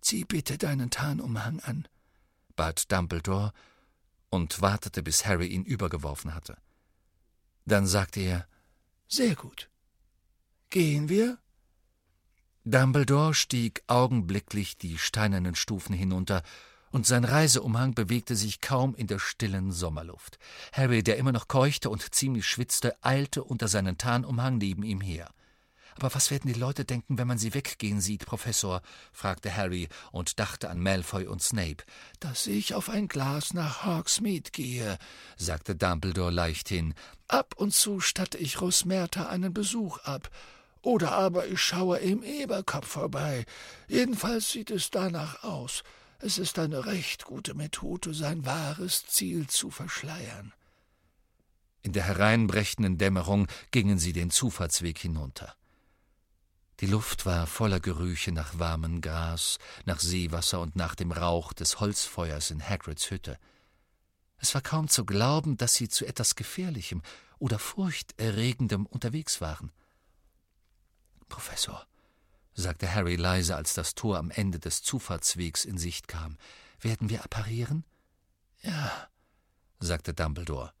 Zieh 0.00 0.24
bitte 0.24 0.58
deinen 0.58 0.90
Tarnumhang 0.90 1.60
an, 1.60 1.86
bat 2.56 2.90
Dumbledore 2.90 3.52
und 4.30 4.60
wartete, 4.60 5.02
bis 5.02 5.26
Harry 5.26 5.46
ihn 5.46 5.64
übergeworfen 5.64 6.34
hatte. 6.34 6.56
Dann 7.66 7.86
sagte 7.86 8.20
er 8.20 8.46
Sehr 9.08 9.34
gut. 9.34 9.70
Gehen 10.70 11.08
wir? 11.08 11.38
Dumbledore 12.64 13.34
stieg 13.34 13.82
augenblicklich 13.86 14.76
die 14.76 14.98
steinernen 14.98 15.54
Stufen 15.54 15.94
hinunter, 15.94 16.42
und 16.90 17.06
sein 17.06 17.24
Reiseumhang 17.24 17.94
bewegte 17.94 18.34
sich 18.34 18.60
kaum 18.60 18.94
in 18.94 19.06
der 19.06 19.18
stillen 19.18 19.72
Sommerluft. 19.72 20.38
Harry, 20.72 21.02
der 21.02 21.18
immer 21.18 21.32
noch 21.32 21.48
keuchte 21.48 21.90
und 21.90 22.14
ziemlich 22.14 22.46
schwitzte, 22.46 22.96
eilte 23.04 23.44
unter 23.44 23.68
seinen 23.68 23.98
Tarnumhang 23.98 24.58
neben 24.58 24.82
ihm 24.82 25.00
her. 25.00 25.30
Aber 26.00 26.14
was 26.14 26.30
werden 26.30 26.46
die 26.46 26.58
Leute 26.58 26.84
denken, 26.84 27.18
wenn 27.18 27.26
man 27.26 27.38
sie 27.38 27.54
weggehen 27.54 28.00
sieht, 28.00 28.24
Professor? 28.24 28.82
fragte 29.12 29.56
Harry 29.56 29.88
und 30.12 30.38
dachte 30.38 30.70
an 30.70 30.78
Malfoy 30.78 31.26
und 31.26 31.42
Snape. 31.42 31.82
Dass 32.20 32.46
ich 32.46 32.74
auf 32.74 32.88
ein 32.88 33.08
Glas 33.08 33.52
nach 33.52 33.84
Hogsmeade 33.84 34.52
gehe, 34.52 34.96
sagte 35.36 35.74
Dumbledore 35.74 36.30
leichthin. 36.30 36.94
Ab 37.26 37.54
und 37.56 37.74
zu 37.74 37.98
statte 37.98 38.38
ich 38.38 38.60
Rosmerta 38.60 39.26
einen 39.26 39.52
Besuch 39.52 39.98
ab. 40.04 40.30
Oder 40.82 41.10
aber 41.10 41.48
ich 41.48 41.60
schaue 41.60 41.98
im 41.98 42.22
Eberkopf 42.22 42.86
vorbei. 42.86 43.44
Jedenfalls 43.88 44.52
sieht 44.52 44.70
es 44.70 44.92
danach 44.92 45.42
aus. 45.42 45.82
Es 46.20 46.38
ist 46.38 46.60
eine 46.60 46.86
recht 46.86 47.24
gute 47.24 47.54
Methode, 47.54 48.14
sein 48.14 48.46
wahres 48.46 49.04
Ziel 49.06 49.48
zu 49.48 49.72
verschleiern. 49.72 50.52
In 51.82 51.92
der 51.92 52.04
hereinbrechenden 52.04 52.98
Dämmerung 52.98 53.48
gingen 53.72 53.98
sie 53.98 54.12
den 54.12 54.30
Zufahrtsweg 54.30 54.96
hinunter. 54.98 55.57
Die 56.80 56.86
Luft 56.86 57.26
war 57.26 57.48
voller 57.48 57.80
Gerüche 57.80 58.30
nach 58.30 58.58
warmem 58.58 59.00
Gras, 59.00 59.58
nach 59.84 59.98
Seewasser 59.98 60.60
und 60.60 60.76
nach 60.76 60.94
dem 60.94 61.10
Rauch 61.10 61.52
des 61.52 61.80
Holzfeuers 61.80 62.52
in 62.52 62.62
Hagrids 62.62 63.10
Hütte. 63.10 63.38
Es 64.36 64.54
war 64.54 64.62
kaum 64.62 64.88
zu 64.88 65.04
glauben, 65.04 65.56
dass 65.56 65.74
sie 65.74 65.88
zu 65.88 66.06
etwas 66.06 66.36
Gefährlichem 66.36 67.02
oder 67.40 67.58
Furchterregendem 67.58 68.86
unterwegs 68.86 69.40
waren. 69.40 69.72
Professor, 71.28 71.84
sagte 72.54 72.92
Harry 72.94 73.16
leise, 73.16 73.56
als 73.56 73.74
das 73.74 73.96
Tor 73.96 74.16
am 74.16 74.30
Ende 74.30 74.60
des 74.60 74.82
Zufahrtswegs 74.82 75.64
in 75.64 75.78
Sicht 75.78 76.06
kam, 76.06 76.38
werden 76.80 77.10
wir 77.10 77.24
apparieren? 77.24 77.84
Ja, 78.62 79.08
sagte 79.80 80.14
Dumbledore. 80.14 80.72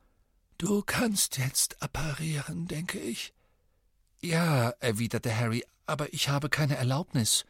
Du 0.58 0.82
kannst 0.82 1.38
jetzt 1.38 1.82
apparieren, 1.82 2.66
denke 2.66 2.98
ich. 2.98 3.32
Ja, 4.20 4.70
erwiderte 4.80 5.36
Harry, 5.36 5.64
aber 5.88 6.12
ich 6.12 6.28
habe 6.28 6.48
keine 6.48 6.76
Erlaubnis. 6.76 7.44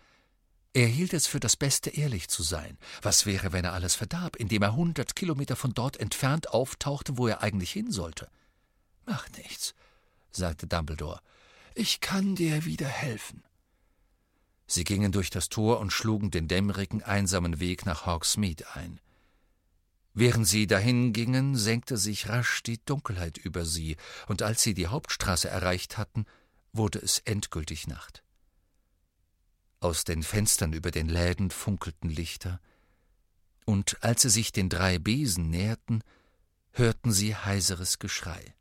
Er 0.74 0.86
hielt 0.86 1.14
es 1.14 1.26
für 1.26 1.41
das 1.41 1.57
Beste, 1.57 1.91
ehrlich 1.91 2.28
zu 2.28 2.43
sein. 2.43 2.78
Was 3.03 3.26
wäre, 3.26 3.53
wenn 3.53 3.64
er 3.64 3.72
alles 3.72 3.95
verdarb, 3.95 4.36
indem 4.36 4.62
er 4.62 4.76
hundert 4.76 5.16
Kilometer 5.16 5.57
von 5.57 5.74
dort 5.74 5.97
entfernt 5.97 6.51
auftauchte, 6.51 7.18
wo 7.18 7.26
er 7.26 7.43
eigentlich 7.43 7.72
hin 7.72 7.91
sollte? 7.91 8.28
Mach 9.07 9.28
nichts, 9.30 9.74
sagte 10.30 10.66
Dumbledore. 10.66 11.20
Ich 11.74 12.01
kann 12.01 12.34
dir 12.34 12.64
wieder 12.64 12.89
helfen. 12.89 13.43
Sie 14.66 14.84
gingen 14.84 15.12
durch 15.12 15.30
das 15.30 15.49
Tor 15.49 15.80
und 15.80 15.93
schlugen 15.93 16.30
den 16.30 16.47
dämmerigen, 16.47 17.03
einsamen 17.03 17.59
Weg 17.59 17.86
nach 17.86 18.05
Hogsmeade 18.05 18.66
ein. 18.74 19.01
Während 20.12 20.47
sie 20.47 20.66
dahin 20.66 21.12
gingen, 21.12 21.57
senkte 21.57 21.97
sich 21.97 22.28
rasch 22.28 22.62
die 22.62 22.84
Dunkelheit 22.84 23.39
über 23.39 23.64
sie, 23.64 23.97
und 24.26 24.43
als 24.43 24.62
sie 24.62 24.74
die 24.74 24.89
Hauptstraße 24.89 25.49
erreicht 25.49 25.97
hatten, 25.97 26.26
wurde 26.72 26.99
es 26.99 27.20
endgültig 27.20 27.86
Nacht. 27.86 28.22
Aus 29.81 30.05
den 30.05 30.22
Fenstern 30.22 30.72
über 30.72 30.91
den 30.91 31.09
Läden 31.09 31.51
funkelten 31.51 32.11
Lichter, 32.11 32.61
und 33.64 34.03
als 34.03 34.22
sie 34.22 34.31
sich 34.31 34.51
den 34.51 34.68
drei 34.70 34.99
Besen 34.99 35.51
näherten, 35.51 36.03
hörten 36.72 37.12
sie 37.12 37.37
heiseres 37.37 37.99
Geschrei. 37.99 38.55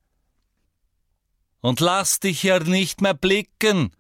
Und 1.61 1.79
lass 1.79 2.19
dich 2.19 2.43
ja 2.43 2.59
nicht 2.59 3.01
mehr 3.01 3.13
blicken, 3.13 3.91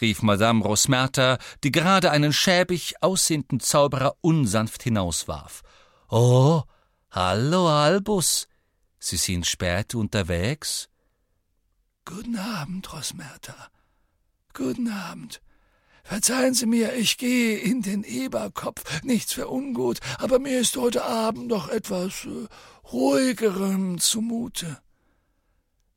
rief 0.00 0.22
Madame 0.22 0.62
Rosmerta, 0.62 1.38
die 1.64 1.72
gerade 1.72 2.10
einen 2.10 2.32
schäbig 2.32 3.02
aussehenden 3.02 3.60
Zauberer 3.60 4.16
unsanft 4.20 4.82
hinauswarf. 4.82 5.62
Oh, 6.08 6.62
hallo 7.10 7.68
Albus, 7.68 8.46
Sie 9.04 9.16
sind 9.16 9.46
spät 9.46 9.96
unterwegs? 9.96 10.88
Guten 12.04 12.36
Abend, 12.36 12.92
Rosmerta. 12.92 13.70
Guten 14.54 14.88
Abend. 14.88 15.40
Verzeihen 16.04 16.54
Sie 16.54 16.66
mir, 16.66 16.94
ich 16.94 17.16
gehe 17.16 17.58
in 17.58 17.82
den 17.82 18.04
Eberkopf, 18.04 19.02
nichts 19.02 19.32
für 19.32 19.48
ungut, 19.48 20.00
aber 20.18 20.38
mir 20.38 20.58
ist 20.60 20.76
heute 20.76 21.04
Abend 21.04 21.46
noch 21.46 21.68
etwas 21.68 22.26
äh, 22.26 22.48
ruhigerem 22.92 23.98
zumute. 23.98 24.78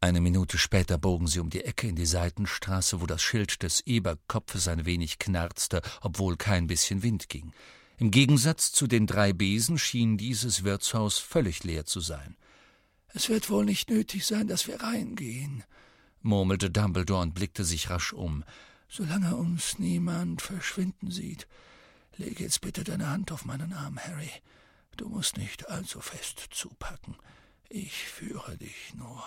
Eine 0.02 0.22
Minute 0.22 0.60
später 0.60 1.00
bogen 1.00 1.26
sie 1.26 1.40
um 1.40 1.50
die 1.50 1.64
Ecke 1.64 1.88
in 1.88 1.96
die 1.96 2.06
Seitenstraße, 2.06 3.02
wo 3.02 3.08
das 3.08 3.24
Schild 3.24 3.64
des 3.64 3.82
Eberkopfes 3.88 4.68
ein 4.68 4.86
wenig 4.86 5.18
knarzte, 5.18 5.82
obwohl 6.02 6.38
kein 6.38 6.68
bisschen 6.68 7.02
Wind 7.02 7.28
ging. 7.28 7.54
Im 7.98 8.12
Gegensatz 8.12 8.72
zu 8.72 8.86
den 8.86 9.08
drei 9.08 9.34
Besen 9.34 9.80
schien 9.80 10.18
dieses 10.18 10.64
Wirtshaus 10.64 11.18
völlig 11.18 11.64
leer 11.64 11.86
zu 11.86 12.02
sein. 12.02 12.36
Es 13.14 13.30
wird 13.30 13.50
wohl 13.50 13.66
nicht 13.66 13.90
nötig 13.90 14.28
sein, 14.28 14.48
dass 14.48 14.68
wir 14.68 14.82
reingehen, 14.82 15.64
murmelte 16.22 16.70
Dumbledore 16.70 17.22
und 17.22 17.34
blickte 17.34 17.64
sich 17.64 17.90
rasch 17.90 18.14
um. 18.14 18.44
Solange 18.88 19.36
uns 19.36 19.80
niemand 19.80 20.42
verschwinden 20.42 21.12
sieht, 21.12 21.48
lege 22.18 22.44
jetzt 22.44 22.62
bitte 22.62 22.84
deine 22.84 23.10
Hand 23.10 23.32
auf 23.32 23.46
meinen 23.46 23.74
Arm, 23.74 24.00
Harry. 24.00 24.32
Du 24.98 25.10
musst 25.10 25.38
nicht 25.38 25.70
allzu 25.70 26.00
fest 26.00 26.48
zupacken. 26.52 27.16
Ich 27.70 28.08
führe 28.08 28.58
dich 28.58 28.94
nur. 28.94 29.24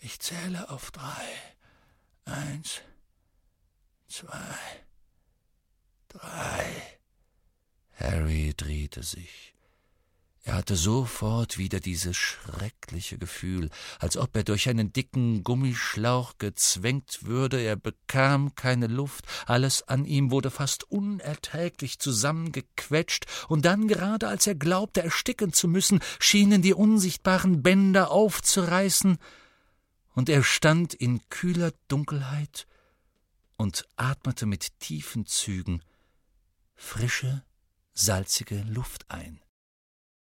Ich 0.00 0.20
zähle 0.20 0.70
auf 0.70 0.90
drei. 0.90 1.28
Eins, 2.24 2.80
zwei, 4.06 4.58
drei. 6.08 6.98
Harry 7.94 8.54
drehte 8.56 9.02
sich. 9.02 9.54
Er 10.44 10.54
hatte 10.54 10.76
sofort 10.76 11.58
wieder 11.58 11.78
dieses 11.78 12.16
schreckliche 12.16 13.18
Gefühl, 13.18 13.70
als 13.98 14.16
ob 14.16 14.34
er 14.34 14.44
durch 14.44 14.68
einen 14.68 14.92
dicken 14.92 15.44
Gummischlauch 15.44 16.38
gezwängt 16.38 17.24
würde, 17.24 17.60
er 17.60 17.76
bekam 17.76 18.54
keine 18.54 18.86
Luft, 18.86 19.26
alles 19.46 19.82
an 19.88 20.04
ihm 20.04 20.30
wurde 20.30 20.50
fast 20.50 20.90
unerträglich 20.90 21.98
zusammengequetscht, 21.98 23.26
und 23.48 23.64
dann, 23.64 23.88
gerade 23.88 24.28
als 24.28 24.46
er 24.46 24.54
glaubte, 24.54 25.02
ersticken 25.02 25.52
zu 25.52 25.68
müssen, 25.68 26.00
schienen 26.18 26.62
die 26.62 26.74
unsichtbaren 26.74 27.62
Bänder 27.62 28.10
aufzureißen, 28.10 29.18
und 30.14 30.28
er 30.28 30.42
stand 30.42 30.94
in 30.94 31.20
kühler 31.28 31.72
Dunkelheit 31.88 32.66
und 33.56 33.86
atmete 33.96 34.46
mit 34.46 34.80
tiefen 34.80 35.26
Zügen 35.26 35.82
frische, 36.74 37.44
salzige 37.92 38.62
Luft 38.62 39.10
ein. 39.10 39.40